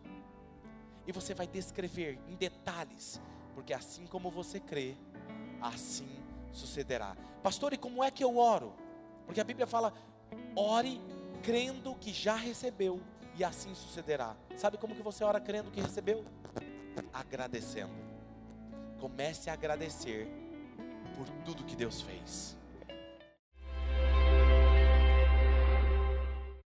[1.07, 3.21] E você vai descrever em detalhes,
[3.55, 4.97] porque assim como você crê,
[5.61, 6.09] assim
[6.53, 7.17] sucederá.
[7.43, 8.75] Pastor, e como é que eu oro?
[9.25, 9.93] Porque a Bíblia fala:
[10.55, 11.01] ore
[11.43, 13.01] crendo que já recebeu
[13.37, 14.35] e assim sucederá.
[14.57, 16.25] Sabe como que você ora crendo que recebeu?
[17.13, 17.95] Agradecendo.
[19.01, 20.29] Comece a agradecer
[21.17, 22.57] por tudo que Deus fez.